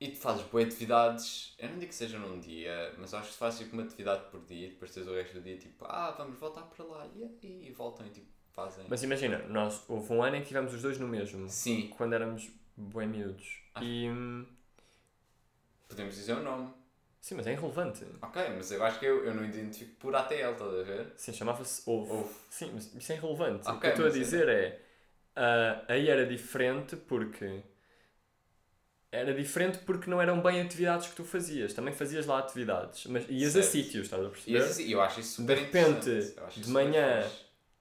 [0.00, 3.34] E tu fazes boas atividades, eu não digo que seja num dia, mas acho que
[3.34, 5.84] tu fazes tipo uma atividade por dia e depois tens o resto do dia tipo,
[5.84, 7.06] ah, vamos voltar para lá.
[7.14, 8.86] E, e voltam e tipo fazem.
[8.88, 11.46] Mas imagina, nós, houve um ano em que tivemos os dois no mesmo.
[11.50, 13.62] Sim, Quando éramos bem miúdos.
[13.74, 13.82] Ah.
[13.82, 14.08] E.
[14.10, 14.46] hum,
[15.88, 16.72] podemos dizer o nome.
[17.20, 18.04] Sim, mas é irrelevante.
[18.22, 21.12] Ok, mas eu acho que eu, eu não identifico por ATL, estás a ver?
[21.16, 22.14] Sim, chamava-se ovo.
[22.20, 22.34] Ovo.
[22.48, 23.68] Sim, mas isso é irrelevante.
[23.68, 24.80] o que eu estou a é- dizer é.
[25.36, 27.62] ah, aí era diferente porque.
[29.12, 31.74] Era diferente porque não eram bem atividades que tu fazias.
[31.74, 33.06] Também fazias lá atividades.
[33.06, 33.72] Mas ias a Certo.
[33.72, 34.58] sítios, estás a E perceber?
[34.58, 37.28] esse, eu acho isso super De repente, acho de manhã.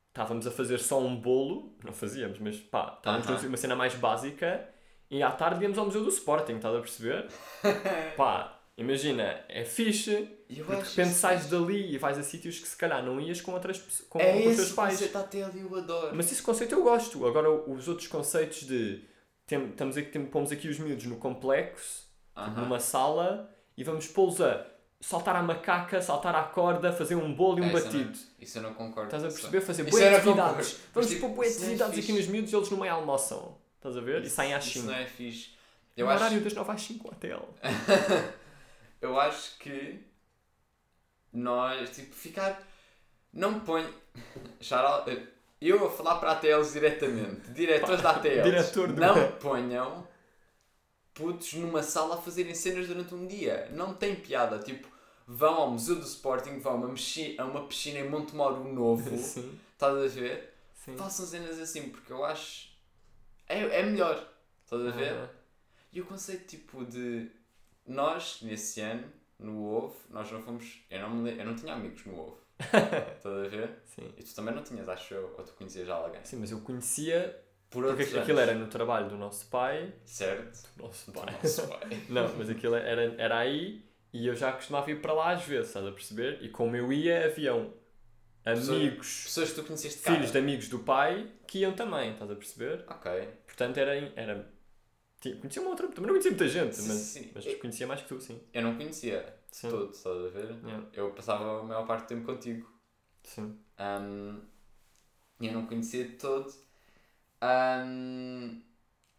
[0.08, 1.78] Estávamos a fazer só um bolo.
[1.84, 3.44] Não fazíamos, mas pá, estávamos Aham.
[3.44, 4.68] numa cena mais básica.
[5.12, 7.28] E à tarde íamos ao Museu do Sporting, estás a perceber?
[8.16, 10.30] pá, imagina, é fixe.
[10.50, 11.52] E eu Porque de repente isso sais fixe.
[11.56, 13.80] dali e vais a sítios que se calhar não ias com outras
[14.10, 14.94] com, É com os teus esse pais.
[14.94, 16.16] conceito ATL e eu adoro.
[16.16, 17.26] Mas esse conceito eu gosto.
[17.26, 19.04] Agora, os outros conceitos de.
[19.48, 22.04] Tem, estamos aqui, tem, pomos aqui os miúdos no complexo,
[22.36, 22.62] Aham.
[22.62, 24.64] numa sala, e vamos pô-los a
[25.02, 28.10] saltar à macaca, saltar à corda, fazer um bolo e um É, isso eu batido.
[28.12, 29.08] não- Isso eu não concordo.
[29.08, 29.62] Estás a Isso- perceber?
[29.62, 30.78] Fazer Isso boas atividades.
[30.94, 33.58] Vamos pôr tipo, boas isso é atividades aqui nos miúdos e eles no meio almoçam.
[33.80, 34.24] Estás a ver?
[34.24, 34.88] E saem às Isso 5.
[34.88, 35.50] não é fixe.
[35.96, 38.34] No Eu acho, horário das 9 às 5 até ele.
[39.02, 40.00] eu acho que
[41.34, 42.62] nós, tipo, ficar.
[43.34, 43.62] Não.
[44.60, 45.28] Shout out-
[45.62, 50.08] Eu a falar para ATLs diretamente, diretores da ATLs, Diretor do- não ponham
[51.14, 53.70] putos numa sala a fazerem cenas durante um dia.
[53.74, 54.58] Não tem piada.
[54.60, 54.88] Tipo,
[55.28, 56.94] vão ao Museu do Sporting, vão a uma,
[57.38, 60.54] a uma piscina em Montemoro Novo, Sim, estás a ver?
[60.74, 60.96] sim.
[60.98, 62.69] Façam cenas assim, porque eu acho.
[63.50, 64.26] É, é melhor,
[64.64, 65.12] estás a ver?
[65.14, 65.30] Ah,
[65.92, 67.30] E o conceito tipo de
[67.88, 70.84] nós, nesse ano, no OVO, nós não fomos.
[70.90, 72.38] Eu não, me, eu não tinha amigos no OVO.
[72.60, 73.70] Estás a ver?
[73.86, 74.14] sim.
[74.18, 76.24] E tu também não tinhas, acho eu, ou tu conhecias já alguém.
[76.26, 78.50] Sim, mas eu conhecia Por porque outros aquilo anos.
[78.52, 79.94] era no trabalho do nosso pai.
[80.06, 80.70] Certo?
[80.78, 81.34] Nosso Do pai.
[81.42, 81.90] nosso pai.
[82.10, 85.68] Não, mas aquilo era, era aí e eu já costumava ir para lá às vezes,
[85.68, 86.40] estás a perceber?
[86.44, 87.74] E como eu ia, haviam
[88.46, 90.16] amigos, Pessoas que tu conheceste de cara.
[90.18, 92.86] filhos de amigos do pai que iam também, estás a perceber?
[92.88, 93.28] Ok.
[93.46, 93.96] Portanto, era.
[94.16, 94.52] era
[95.22, 95.88] conhecia uma outra.
[95.88, 97.32] Também não conhecia muita gente, Sim, mas, sim.
[97.36, 98.42] mas conhecia mais que tu, sim.
[98.54, 99.70] Eu não conhecia Sim.
[99.70, 100.56] todos, estás a ver?
[100.64, 100.88] Yeah.
[100.94, 102.72] Eu passava a maior parte do tempo contigo.
[103.24, 103.58] Sim.
[103.80, 104.42] Um,
[105.42, 106.54] eu não conhecia de todo.
[107.42, 108.62] Um,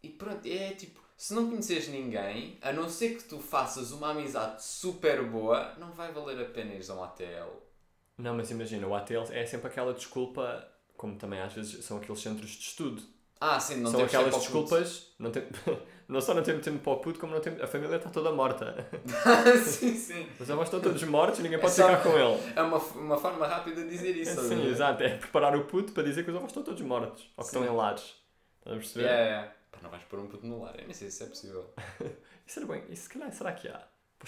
[0.03, 4.11] e pronto, é tipo, se não conheces ninguém, a não ser que tu faças uma
[4.11, 7.70] amizade super boa, não vai valer a pena ir a um ATL.
[8.17, 12.21] Não, mas imagina, o ATL é sempre aquela desculpa, como também às vezes são aqueles
[12.21, 13.01] centros de estudo.
[13.39, 15.43] Ah, sim, não são aquelas desculpas, não, tem,
[16.07, 18.31] não só não temos tempo para o puto, como não tem, a família está toda
[18.31, 18.87] morta.
[19.65, 20.27] sim, sim.
[20.39, 22.53] Os avós estão todos mortos e ninguém pode É só- ficar com ele.
[22.55, 24.39] É uma, uma forma rápida de dizer isso.
[24.39, 25.01] a Sim, exato.
[25.01, 27.23] É preparar o puto para dizer que os avós estão todos mortos.
[27.35, 27.57] Ou que Sim.
[27.59, 28.13] estão em lares.
[28.59, 29.05] Estás a perceber?
[29.05, 29.53] Yeah, yeah.
[29.71, 31.73] Pá, não vais pôr um puto no lar, eu nem sei se isso é possível.
[32.45, 32.83] Isso era bem.
[32.89, 33.81] Isso se calhar será que há?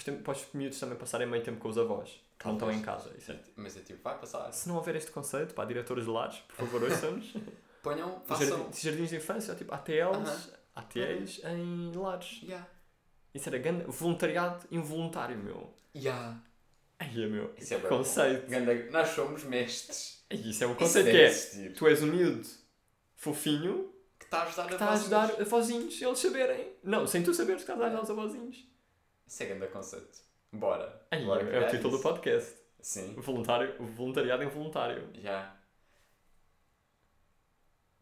[0.03, 2.19] Tem- para os miúdos também passarem meio tempo com os avós.
[2.43, 2.79] Que não estão Talvez.
[2.81, 3.11] em casa.
[3.17, 4.51] Isso é- Mas é tipo, vai passar.
[4.51, 7.33] Se não houver este conceito, pá, diretores de lares, por favor, ouçam-nos.
[7.81, 8.69] Ponham, façam.
[8.73, 10.49] jardins de infância, tipo ATLs, Aham.
[10.75, 12.41] ATLs em lares.
[12.43, 12.67] Yeah.
[13.33, 15.73] Isso era grande voluntariado involuntário, meu.
[15.95, 16.39] Yeah.
[16.99, 17.53] Aí, meu.
[17.57, 18.49] Isso é conceito.
[18.49, 20.23] Ganda- Nós somos mestres.
[20.29, 21.27] Isso é um conceito deve que é.
[21.27, 21.73] existir.
[21.73, 22.47] Tu és um miúdo
[23.15, 26.73] fofinho Que está a ajudar que a está a ajudar avózinhos eles saberem.
[26.83, 28.65] Não, sem tu saberes que estás a ajudar os avózinhos.
[29.27, 30.19] Isso é grande conceito.
[30.53, 31.01] Bora.
[31.25, 32.03] Bora é o título do isso.
[32.03, 32.55] podcast.
[32.79, 33.13] Sim.
[33.15, 35.09] Voluntário, voluntariado involuntário.
[35.15, 35.55] Já.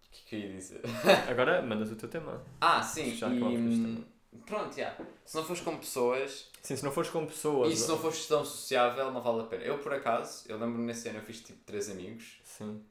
[0.07, 0.81] O que é que eu ia dizer?
[1.29, 2.43] Agora mandas o teu tema.
[2.59, 3.15] Ah, sim.
[3.15, 4.05] Já e,
[4.45, 4.95] Pronto, já.
[5.25, 7.73] Se não fores com pessoas Sim, se não fores com pessoas.
[7.73, 9.63] e se não fores tão sociável, não vale a pena.
[9.63, 12.39] Eu, por acaso, eu lembro-me nesse ano eu fiz tipo três amigos.
[12.43, 12.83] Sim.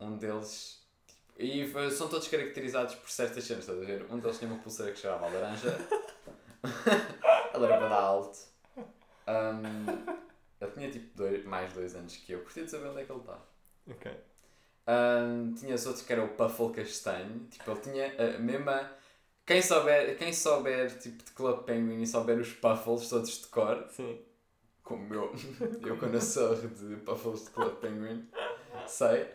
[0.00, 0.82] Um deles.
[1.06, 4.06] Tipo, e são todos caracterizados por certas cenas, estás a ver?
[4.10, 5.78] Um deles tinha uma pulseira que cheirava a laranja.
[7.54, 8.53] Ele era alto.
[9.26, 10.14] Um,
[10.60, 12.40] ele tinha tipo dois, mais dois anos que eu.
[12.40, 13.38] Curtia de saber onde é que ele está.
[13.90, 14.12] Ok.
[14.86, 17.46] Um, tinhas outros que era o Puffle Castanho.
[17.50, 18.90] Tipo, ele tinha a mesma.
[19.46, 23.86] Quem souber, quem souber tipo, de Club Penguin e souber os Puffles todos de cor,
[23.90, 24.18] Sim.
[24.82, 25.34] como eu,
[25.84, 28.26] eu quando sou de Puffles de Club Penguin,
[28.86, 29.28] sei.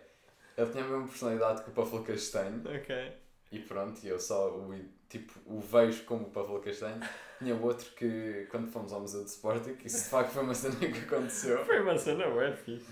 [0.58, 2.64] Ele tinha a mesma personalidade que o Puffle Castanho.
[2.66, 3.14] Ok.
[3.52, 4.74] E pronto, eu só o,
[5.10, 7.02] tipo, o vejo como o Puffle Castanho.
[7.40, 10.76] Tinha outro que, quando fomos ao Museu de Sporting, isso de facto foi uma cena
[10.76, 11.66] que aconteceu.
[11.66, 12.92] Foi uma cena, é fixe.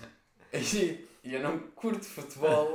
[0.52, 2.72] E, e eu não curto futebol.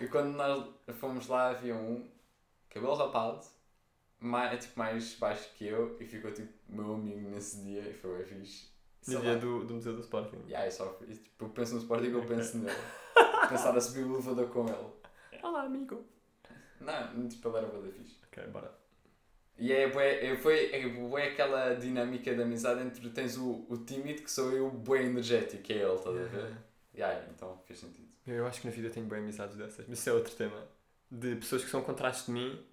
[0.00, 0.68] e quando nós
[0.98, 2.08] fomos lá havia um
[2.68, 3.44] cabelo rapado,
[4.20, 8.18] mais, tipo, mais baixo que eu, e ficou tipo meu amigo nesse dia e foi
[8.18, 8.70] bem fixe.
[9.08, 10.36] No dia do, do Museu do Sporting.
[10.46, 12.76] Yeah, eu, só, e, tipo, eu penso no Sporting eu penso nele.
[13.48, 15.42] Pensar a subir o elevador com ele.
[15.42, 16.04] Olá, amigo.
[16.80, 18.16] Não, tipo, ele era bada fixe.
[18.26, 18.72] Ok, bora.
[19.58, 20.86] E é, é, foi, é
[21.28, 25.62] aquela dinâmica de amizade entre tens o, o tímido que sou eu, o bué energético,
[25.62, 26.56] que é ele, estás a ver?
[26.94, 28.08] Yeah, então fez sentido.
[28.26, 29.86] Eu acho que na vida tenho bem amizades dessas.
[29.86, 30.66] Mas isso é outro tema.
[31.10, 32.64] De pessoas que são contraste de mim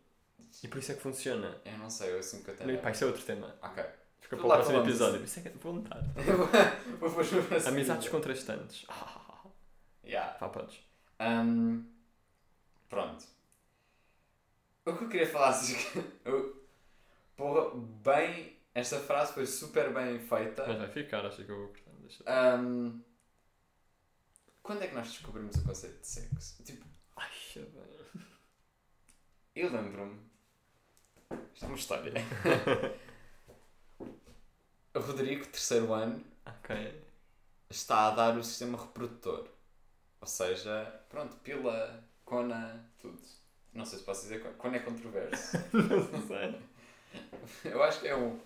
[0.64, 1.60] e por isso é que funciona.
[1.66, 2.80] Eu não sei, eu sinto que eu Não, tenho.
[2.80, 3.56] pá, isso é outro tema.
[3.62, 3.84] Ok.
[4.22, 5.24] Fica para o próximo episódio.
[5.24, 6.02] Isso é que vou notar.
[7.00, 8.86] Vou próximo Amizades contrastantes.
[10.06, 10.36] Yeah.
[10.36, 10.80] Pá, podes.
[11.20, 11.84] Hum,
[12.88, 13.26] pronto.
[14.88, 15.76] O que eu queria falar assim,
[16.24, 16.66] eu,
[17.36, 17.72] porra,
[18.04, 20.66] bem, esta frase foi super bem feita.
[20.66, 21.92] Mas vai ficar, acho que eu vou cortar.
[22.00, 22.24] Deixa.
[22.58, 23.02] Hum,
[24.64, 26.64] quando é que nós descobrimos o conceito de sexo?
[26.64, 26.86] Tipo,
[27.18, 27.30] Ai,
[29.56, 30.20] eu lembro-me.
[31.54, 32.14] Isto é uma história.
[34.96, 37.04] o Rodrigo, terceiro ano, Ok.
[37.70, 39.50] está a dar o sistema reprodutor.
[40.22, 43.22] Ou seja, pronto, pila, cona, tudo.
[43.78, 44.42] Não sei se posso dizer.
[44.58, 45.58] Cona é controverso.
[45.72, 46.60] Não sei.
[47.64, 48.38] Eu acho que é, um,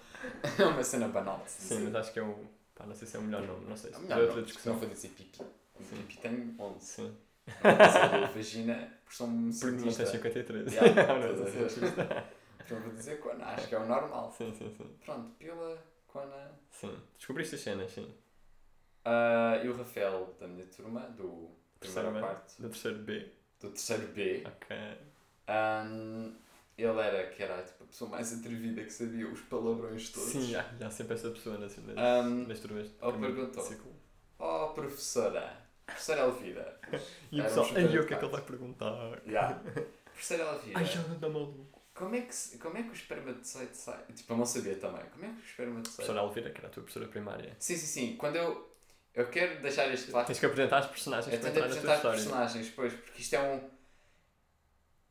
[0.60, 2.46] é uma cena banal Sim, mas acho que é o.
[2.76, 3.66] Pá, não sei se é o melhor nome.
[3.68, 3.92] Não sei.
[3.92, 4.74] É Se melhor é não, outra discussão.
[4.74, 5.38] Não vou dizer pipi.
[5.38, 5.96] Sim.
[5.96, 6.86] pipi tem 11.
[6.86, 7.18] Sim.
[7.48, 10.18] Não vou dizer vagina, porque sou um Porque não tens cientista.
[10.18, 10.74] 53.
[10.74, 12.24] Yeah, Não, não, não.
[12.64, 13.46] Então vou dizer cona.
[13.46, 14.32] Acho que é o normal.
[14.38, 14.96] Sim, sim, sim.
[15.04, 16.52] Pronto, pila, cona.
[16.70, 16.96] Sim.
[17.18, 18.14] Descobriste as cenas, sim.
[19.06, 23.32] Ah, e o Rafael da minha turma, do Terceiro quarto, Do terceiro B.
[23.60, 24.78] do terceiro B, Ok.
[25.48, 26.34] Ahm,
[26.78, 30.30] ele era que era tipo, a pessoa mais atrevida que sabia os palavrões todos.
[30.32, 33.64] Sim, há, há sempre essa pessoa nas, nas, Ahm, nas turmas primeiro perguntou.
[33.64, 33.92] ciclo.
[34.40, 36.80] oh, professora, professora Elvira.
[37.32, 39.22] E o pessoal, um super o que é que ele vai perguntar?
[39.28, 39.62] Yeah.
[40.06, 41.82] Professora Elvira, Ai, já anda maluco.
[41.94, 44.04] como, é que, como é que o espermatozoide sai?
[44.16, 45.04] Tipo, eu não sabia também.
[45.12, 45.96] Como é que o espermatozoide...
[45.96, 47.56] Professora Alvira, que era a tua professora primária.
[47.60, 48.16] Sim, sim, sim.
[48.18, 48.72] Quando eu...
[49.14, 50.26] Eu quero deixar isto claro.
[50.26, 52.18] Tens que apresentar as personagens Eu para na tua apresentar as história.
[52.18, 53.70] personagens, pois, porque isto é um.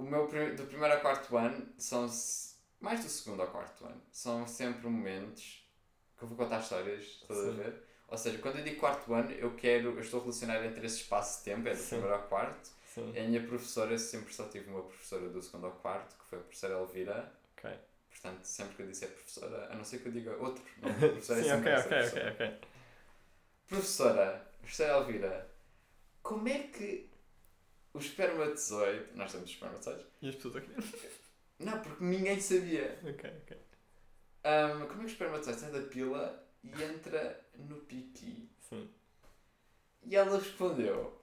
[0.01, 2.09] O meu do primeiro ao quarto ano são.
[2.81, 4.01] Mais do segundo ao quarto ano.
[4.11, 5.63] São sempre momentos
[6.17, 7.83] que eu vou contar histórias, estás a ver?
[8.09, 9.91] Ou seja, quando eu digo quarto ano, eu quero.
[9.91, 11.89] Eu estou relacionado entre esse espaço de tempo, é do Sim.
[11.89, 12.71] primeiro ao quarto.
[12.87, 13.11] Sim.
[13.11, 16.43] A minha professora, sempre só tive uma professora do segundo ao quarto, que foi a
[16.43, 17.33] professora Elvira.
[17.59, 17.71] Ok.
[18.09, 21.41] Portanto, sempre que eu disser professora, a não ser que eu diga outro, não, professora
[21.41, 22.33] é Sim, sempre ok, essa ok, professora.
[22.33, 22.69] ok, ok.
[23.69, 25.51] Professora, professora Elvira,
[26.23, 27.10] como é que
[27.95, 29.07] o espermatozoide.
[29.15, 30.07] Nós temos espermatozoides?
[30.23, 30.71] E as pessoas aqui?
[31.59, 32.99] Não, porque ninguém sabia.
[33.03, 33.57] Ok, ok.
[34.45, 38.51] Ahm, como é que o espermatozoide sai da pila e entra no pipi?
[38.69, 38.89] Sim.
[40.07, 41.21] E ela respondeu: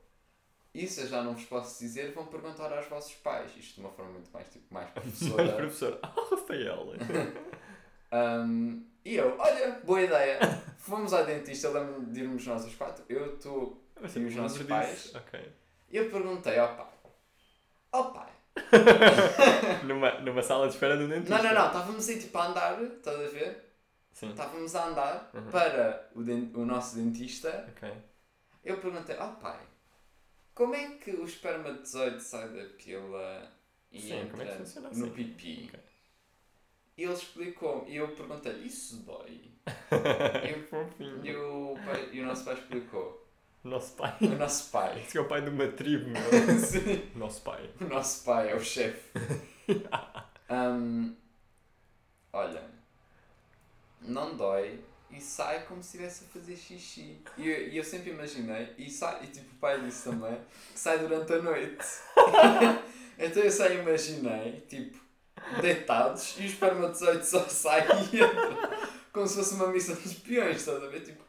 [0.73, 3.51] Isso eu já não vos posso dizer, vão perguntar aos vossos pais.
[3.57, 5.55] Isto de uma forma muito mais, tipo, mais professora.
[5.55, 6.85] professor, ah, Rafael.
[8.11, 10.39] Ahm, e eu: Olha, boa ideia.
[10.77, 13.03] Fomos à dentista, lembro-me de irmos nós os quatro.
[13.09, 13.83] Eu estou.
[13.99, 15.15] Mas E os eu nossos pais?
[15.15, 15.51] Ok.
[15.91, 16.87] E eu perguntei ao pai:
[17.91, 18.31] Ó pai.
[19.85, 21.37] Numa, numa sala de espera do dentista.
[21.37, 23.63] Não, não, não, estávamos aí tipo a andar, estás a ver?
[24.13, 24.29] Sim.
[24.31, 25.51] Estávamos a andar Uhum.
[25.51, 27.67] para o, den- o nosso dentista.
[27.69, 27.91] Ok.
[28.63, 29.59] Eu perguntei, ó pai,
[30.53, 33.51] como é que o espermatozoide sai da pila
[33.91, 35.09] e Sim, entra como é que funciona no assim?
[35.11, 35.65] pipi?
[35.69, 35.79] Ok.
[36.97, 39.51] E ele explicou e eu perguntei, isso dói?
[39.91, 41.25] É fofinho.
[41.25, 42.86] E o, pai- e o nosso pai explicou.
[43.67, 44.15] O nosso pai.
[44.21, 45.01] O nosso pai.
[45.05, 46.21] Esse é o pai de uma tribo, meu.
[46.57, 47.11] Sim.
[47.13, 47.69] O nosso pai.
[47.81, 49.01] O nosso pai é o chefe.
[50.49, 51.13] Hum,
[52.31, 52.63] olha,
[54.01, 54.79] não dói
[55.11, 57.21] e sai como se estivesse a fazer xixi.
[57.37, 60.39] E eu, e eu sempre imaginei, e, sai, e tipo o pai disse também,
[60.71, 61.85] que sai durante a noite.
[63.19, 64.97] então eu só imaginei, tipo,
[65.59, 68.95] deitados e o espermatozoide só sai e entra.
[69.11, 71.01] Como se fosse uma missão de espiões, estás a ver?
[71.01, 71.26] Tipo,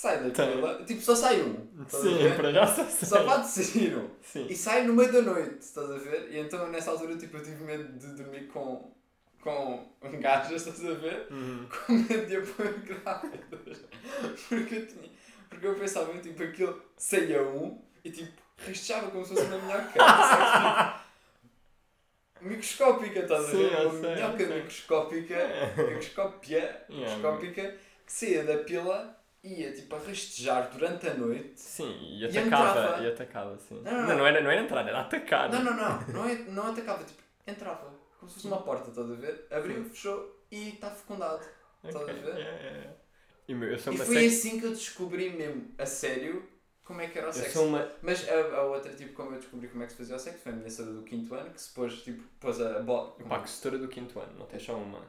[0.00, 0.46] sai da Tá.
[0.46, 1.66] pila, tipo, só sai um.
[1.82, 2.36] estás a Sim, ver?
[2.36, 3.08] para já só sei.
[3.08, 4.08] Só pode sair um.
[4.22, 4.46] Sim.
[4.48, 6.30] E sai no meio da noite, estás a ver?
[6.32, 8.92] E então nessa altura tipo, eu tive medo de dormir com,
[9.40, 9.88] com
[10.20, 11.26] gajas, estás a ver?
[11.30, 11.66] Uhum.
[11.86, 13.78] Com medo de apoio grávidas.
[14.48, 15.10] Porque eu tinha.
[15.50, 19.98] Porque eu pensava tipo aquilo saía um e tipo rastejava como se fosse uma minhoca.
[19.98, 20.98] sabes?
[22.38, 23.72] Tipo, microscópica, estás a Sim, ver?
[23.72, 24.56] eu Uma sei, eu minhoca sei.
[24.56, 25.36] microscópica,
[25.76, 27.76] microscópia, Yeah, microscópica,
[28.06, 29.17] que saía da pila
[29.54, 31.60] ia tipo a rastejar durante a noite.
[31.60, 32.80] Sim, e E atacava.
[32.80, 33.02] entrava.
[33.04, 33.80] E atacava, sim.
[33.82, 34.18] Não, não, Não, não.
[34.18, 35.50] não era, não era entrar, era atacar.
[35.50, 39.10] Não, não, não, não, é, não atacava, tipo, entrava, como se fosse uma porta, estás
[39.10, 39.46] a ver?
[39.50, 41.44] Abriu, fechou e está fecundado.
[41.84, 42.24] Estás a ver?
[42.38, 42.92] yeah, yeah, yeah.
[43.48, 46.46] E meu, E foi sex- assim que eu descobri mesmo, a sério,
[46.84, 47.62] como é que era o sexo.
[47.64, 47.88] uma.
[48.02, 50.40] Mas a, a outra, tipo, como eu descobri como é que se fazia o sexo,
[50.40, 53.12] foi a minha do quinto ano, que se pôs, tipo, pôs a bola.
[53.28, 55.00] Pá, que setora do quinto ano, não tens só uma.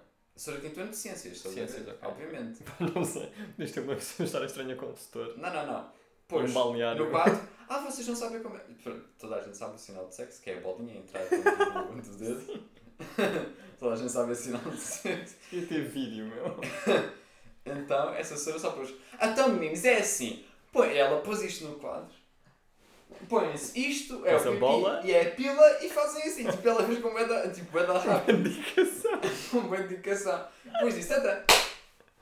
[0.45, 1.97] Do quinto ano de ciências, Ciências, a ver?
[2.01, 2.07] ok.
[2.09, 2.63] Obviamente.
[2.95, 3.29] Não sei.
[3.57, 5.37] Diz ter uma história estranha com o setor.
[5.37, 5.81] Não, não, não.
[5.81, 5.87] Um
[6.27, 7.05] Pôs balneário.
[7.05, 7.39] no quadro.
[7.71, 8.61] Ah, vocês não sabem como é.
[8.83, 11.55] Pronto, Toda a gente sabe o sinal de sexo, que é a bolinha entrar dentro
[11.55, 12.63] do, do dedo.
[13.79, 15.35] Toda a gente sabe o sinal de sexo.
[15.51, 16.59] Ia ter vídeo, meu.
[17.63, 18.91] Então, essa senhora só pôs.
[19.21, 20.43] Então, meninos, é assim.
[20.71, 22.09] Põe, ela pôs isto no quadro.
[23.27, 25.01] Põe-se isto, é o pipi bola.
[25.03, 26.49] e é a pila e fazem assim.
[26.49, 28.47] Tipo, ela fez com bué da- tipo, bué da rápido.
[28.47, 29.19] Indicação.
[29.51, 30.47] Com boa indicação.
[30.63, 31.45] Depois disse, tata.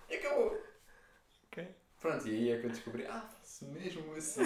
[0.09, 0.57] E acabou.
[1.51, 1.67] Ok.
[2.01, 4.41] Pronto, e aí é que eu descobri, ah, faço mesmo assim.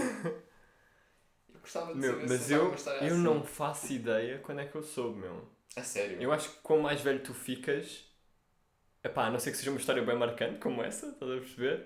[1.53, 3.17] Eu gostava de Meu, saber mas se eu, eu assim.
[3.23, 5.47] não faço ideia quando é que eu soube, meu.
[5.75, 6.21] A sério?
[6.21, 8.03] Eu acho que quanto mais velho tu ficas,
[9.03, 11.85] epá, a não ser que seja uma história bem marcante como essa, estás a perceber?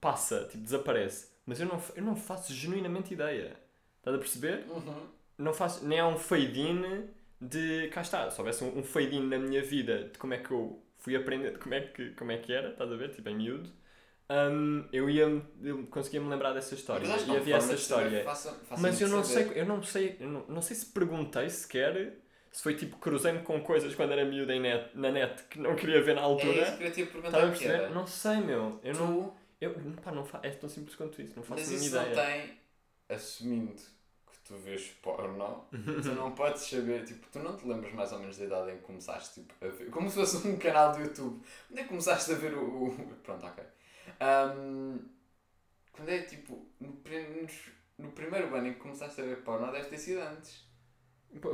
[0.00, 1.28] Passa, tipo, desaparece.
[1.44, 3.56] Mas eu não, eu não faço genuinamente ideia.
[4.00, 4.64] Estás a perceber?
[4.68, 5.08] Uhum.
[5.38, 7.08] Não faço, nem há um fade-in
[7.40, 7.88] de.
[7.88, 10.82] Cá está, se houvesse um, um fade-in na minha vida de como é que eu
[10.98, 13.10] fui aprender, de como é que, como é que era, estás a ver?
[13.10, 13.70] Tipo, em miúdo.
[14.30, 15.24] hum, eu ia
[15.62, 19.00] eu conseguia me lembrar dessa história Mas e havia forma essa história faça- faça-me mas
[19.00, 19.48] eu não saber.
[19.48, 22.14] sei, eu não sei, eu não, não sei se perguntei sequer
[22.50, 26.02] se foi tipo cruzei-me com coisas quando era miúdo net, na net que não queria
[26.02, 26.62] ver na É altura.
[26.62, 27.84] isso que eu te ia perguntar Estás a o que perceber?
[27.84, 27.90] era.
[27.90, 28.80] Não sei, meu.
[28.82, 31.68] Eu tu, não, eu, pá, não fa é tão simples quanto isso, não faço mas
[31.68, 32.14] nenhuma isso não ideia.
[32.14, 32.59] tem,
[33.10, 38.12] assumindo que tu vês porno, tu não podes saber, tipo, tu não te lembras mais
[38.12, 40.92] ou menos da idade em que começaste tipo, a ver, como se fosse um canal
[40.92, 41.42] do YouTube.
[41.68, 42.86] Quando é que começaste a ver o.
[42.88, 43.64] o- pronto, ok.
[44.20, 44.98] Ahm,
[45.92, 46.88] quando é tipo, no,
[47.98, 50.68] no primeiro ano em que começaste a ver porno, deve ter sido antes.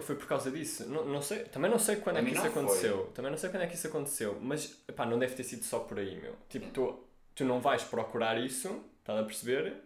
[0.00, 0.88] Foi por causa disso.
[0.88, 2.62] Não, não sei, também não sei quando A é que isso não foi.
[2.62, 3.06] aconteceu.
[3.14, 4.38] Também não sei quando é que isso aconteceu.
[4.40, 6.34] Mas pá, não deve ter sido só por aí, meu.
[6.48, 7.04] Tipo, tu,
[7.34, 9.76] tu não vais procurar isso, estás a perceber?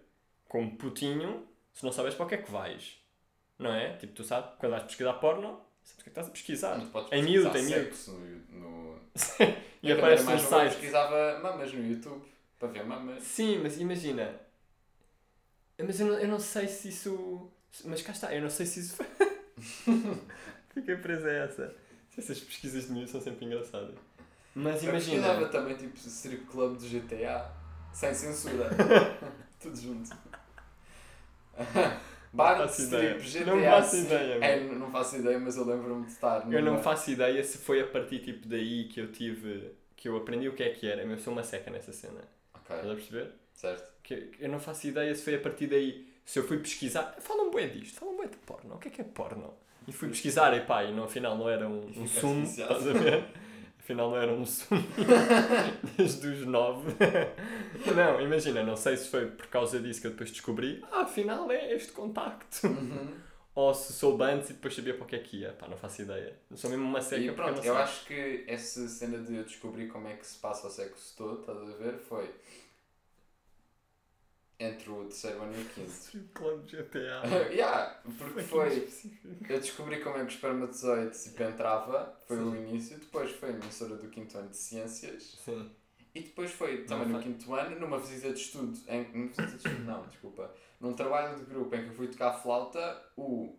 [0.48, 2.98] Como putinho, se não sabes para o que é que vais.
[3.58, 3.96] Não é?
[3.96, 6.76] Tipo, tu sabes, quando vais pesquisar porno, sabes o que é que estás a pesquisar.
[6.78, 7.96] Não te podes Em miúdo, pesquisar em miúdo.
[8.50, 8.58] no,
[8.94, 9.00] no...
[9.82, 10.72] E Eu, aparece um novo, eu site.
[10.72, 12.22] pesquisava mamas no YouTube
[12.58, 13.22] para ver mamas.
[13.22, 14.34] Sim, mas imagina.
[15.78, 17.50] Mas eu não, eu não sei se isso.
[17.84, 18.98] Mas cá está, eu não sei se isso.
[20.74, 21.76] Fiquei presa a essa.
[22.16, 23.94] Essas pesquisas de mim são sempre engraçadas.
[24.54, 25.22] Mas Eu imagina.
[25.22, 27.50] pesquisava também tipo strip club do GTA,
[27.92, 28.68] sem censura.
[29.60, 30.10] Tudo junto.
[32.32, 33.20] Bar strip.
[33.20, 33.44] GTA.
[33.54, 34.34] Não faço ideia.
[34.44, 36.52] É, não faço ideia, mas eu lembro-me de estar.
[36.52, 39.72] Eu não faço ideia se foi a partir tipo daí que eu tive.
[39.96, 41.02] que eu aprendi o que é que era.
[41.02, 42.20] Eu sou uma seca nessa cena.
[42.62, 43.32] Estás a Ok, perceber?
[43.52, 43.90] certo.
[44.02, 46.08] Que, eu não faço ideia se foi a partir daí.
[46.24, 47.16] Se eu fui pesquisar.
[47.18, 48.74] Falam bué disto, falam bué de porno.
[48.76, 49.52] O que é que é porno?
[49.88, 52.44] E fui pesquisar e pá, e no, afinal não era um, um sumo.
[52.44, 53.24] Estás a ver?
[53.91, 54.82] Afinal não era um sumo.
[55.97, 56.95] Desde os nove.
[57.97, 60.84] Não, imagina, não sei se foi por causa disso que eu depois descobri.
[60.93, 62.66] Ah, afinal é este contacto.
[62.66, 63.14] Uhum.
[63.55, 65.53] Ou se soube antes e depois sabia para o que é que ia.
[65.53, 66.34] Pá, não faço ideia.
[66.51, 67.82] Eu sou mesmo uma seca E pronto, eu sei.
[67.82, 71.41] acho que essa cena de eu descobrir como é que se passa o sexo todo,
[71.41, 72.30] estás a ver, foi
[74.61, 76.28] entre o terceiro ano e o quinto.
[76.34, 77.22] Club GTA.
[77.50, 78.88] yeah, porque foi.
[79.48, 82.68] Eu descobri como é que o espermatozoide tipo, entrava, foi o Sim.
[82.68, 85.70] início, depois foi a emissora do quinto ano de ciências Sim.
[86.14, 87.32] e depois foi também Não no foi?
[87.32, 91.38] quinto ano, numa visita de estudo, em, numa visita de estudo não, desculpa, num trabalho
[91.38, 93.56] de grupo em que eu fui tocar flauta, o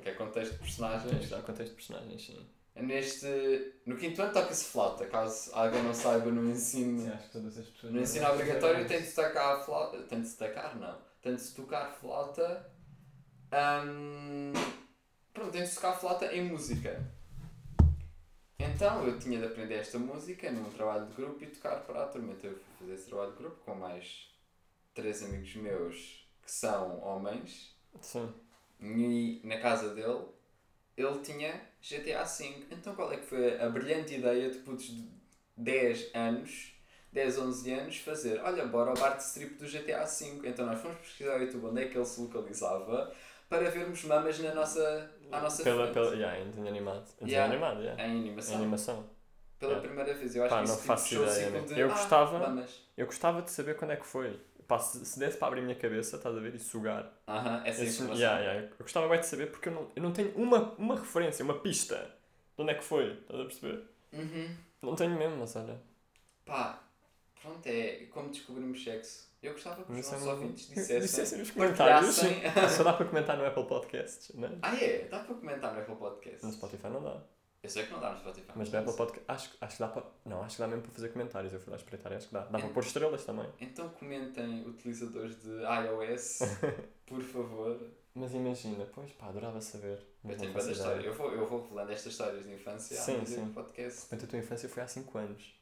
[0.00, 2.46] que é contexto de personagens, dar contexto de personagens, sim.
[2.82, 7.58] Neste, no quinto ano toca-se flauta, caso alguém não saiba no ensino, acho que todas
[7.58, 7.92] as pessoas.
[7.92, 11.34] no ensino obrigatório tem de se tocar a flauta, tem de se tocar não, tem
[11.34, 12.70] de se tocar flauta,
[13.52, 14.52] hum,
[15.32, 17.18] pronto, tem de se tocar flauta em música.
[18.60, 22.06] Então eu tinha de aprender esta música num trabalho de grupo e tocar para a
[22.06, 22.32] turma.
[22.32, 24.28] Então eu fui fazer esse trabalho de grupo com mais
[24.94, 28.32] três amigos meus que são homens Sim.
[28.80, 30.26] e na casa dele
[31.00, 32.66] ele tinha GTA V.
[32.70, 35.08] Então qual é que foi a brilhante ideia de putos de
[35.56, 36.74] 10 anos,
[37.12, 38.40] 10, 11 anos, fazer?
[38.42, 40.40] Olha, bora ao bar de strip do GTA V.
[40.48, 43.12] Então nós fomos pesquisar no YouTube onde é que ele se localizava
[43.48, 45.94] para vermos mamas na nossa, à nossa Pela, frente.
[45.94, 47.06] pela, yeah, em desenho animado.
[47.20, 47.52] Em desenho Yeah.
[47.54, 48.02] animado, yeah.
[48.04, 48.56] Em Em animação.
[48.56, 49.10] animação.
[49.58, 49.88] Pela Yeah.
[49.88, 50.36] primeira vez.
[50.36, 52.82] Eu acho Pá, que não isso faço fechou o ideia, de, Eu ah, gostava- mamas.
[52.96, 54.38] Eu gostava de saber quando é que foi.
[54.68, 57.10] Pá, se, se desse para abrir a minha cabeça, estás a ver, e sugar.
[57.26, 58.20] Aham, essa Esse- informação.
[58.22, 58.68] yeah, yeah.
[58.68, 61.58] Eu gostava bem de saber porque eu não, eu não tenho uma, uma referência, uma
[61.58, 61.96] pista
[62.54, 63.12] de onde é que foi.
[63.14, 63.82] Estás a perceber?
[64.12, 64.56] Uhum.
[64.82, 65.80] Não tenho mesmo, mas olha.
[66.44, 66.80] Pá,
[67.40, 69.26] pronto, é como descobrimos sexo.
[69.42, 71.00] Eu gostava que os é nossos ouvintes dissessem.
[71.00, 72.16] Dissessem nos comentários.
[72.76, 74.52] Só dá para comentar no Apple Podcasts, não é?
[74.60, 75.06] Ah, é?
[75.08, 76.44] Dá para comentar no Apple Podcast.
[76.44, 77.22] No Spotify não dá.
[77.60, 78.52] Eu sei que não dá no Spotify.
[78.54, 80.06] Mas no Apple Podcast, acho, acho que dá para.
[80.24, 81.52] Não, acho que dá mesmo para fazer comentários.
[81.52, 82.44] Eu fui lá espreitar e acho que dá.
[82.44, 83.48] Dá para pôr estrelas também.
[83.60, 86.38] Então comentem, utilizadores de iOS,
[87.04, 87.80] por favor.
[88.14, 90.04] Mas imagina, pois pá, adorava saber.
[90.24, 90.72] Eu tenho não ideia.
[90.72, 91.04] histórias.
[91.04, 93.44] Eu vou, eu vou revelando estas histórias de infância Sim, sim.
[93.44, 93.96] do podcast.
[93.98, 95.54] De repente a tua infância foi há 5 anos.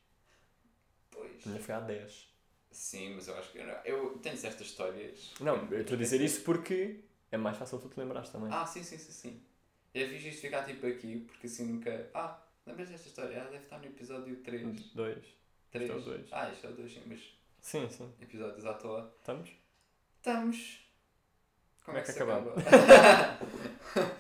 [1.11, 1.47] Pois.
[1.47, 2.28] A minha foi há 10.
[2.70, 3.59] Sim, mas eu acho que.
[3.59, 5.32] Eu, eu tenho certas histórias.
[5.40, 7.01] Não, eu estou a dizer isso porque
[7.32, 8.51] é mais fácil tu te lembrares também.
[8.53, 9.42] Ah, sim, sim, sim, sim.
[9.97, 12.11] Eu fiz isto ficar tipo aqui, porque assim nunca.
[12.12, 13.40] Ah, lembras desta história?
[13.42, 14.92] Ah, deve estar no episódio 3.
[14.92, 15.24] 2.
[15.70, 15.90] 3.
[15.90, 16.28] é o dois.
[16.30, 17.20] Ah, isto é o 2, sim, mas
[17.61, 18.12] Sim, sim.
[18.20, 19.11] episódios à toa.
[19.18, 19.51] Estamos?
[20.18, 20.86] Estamos.
[21.82, 22.53] Como é que se acabamos?
[22.59, 23.38] acaba?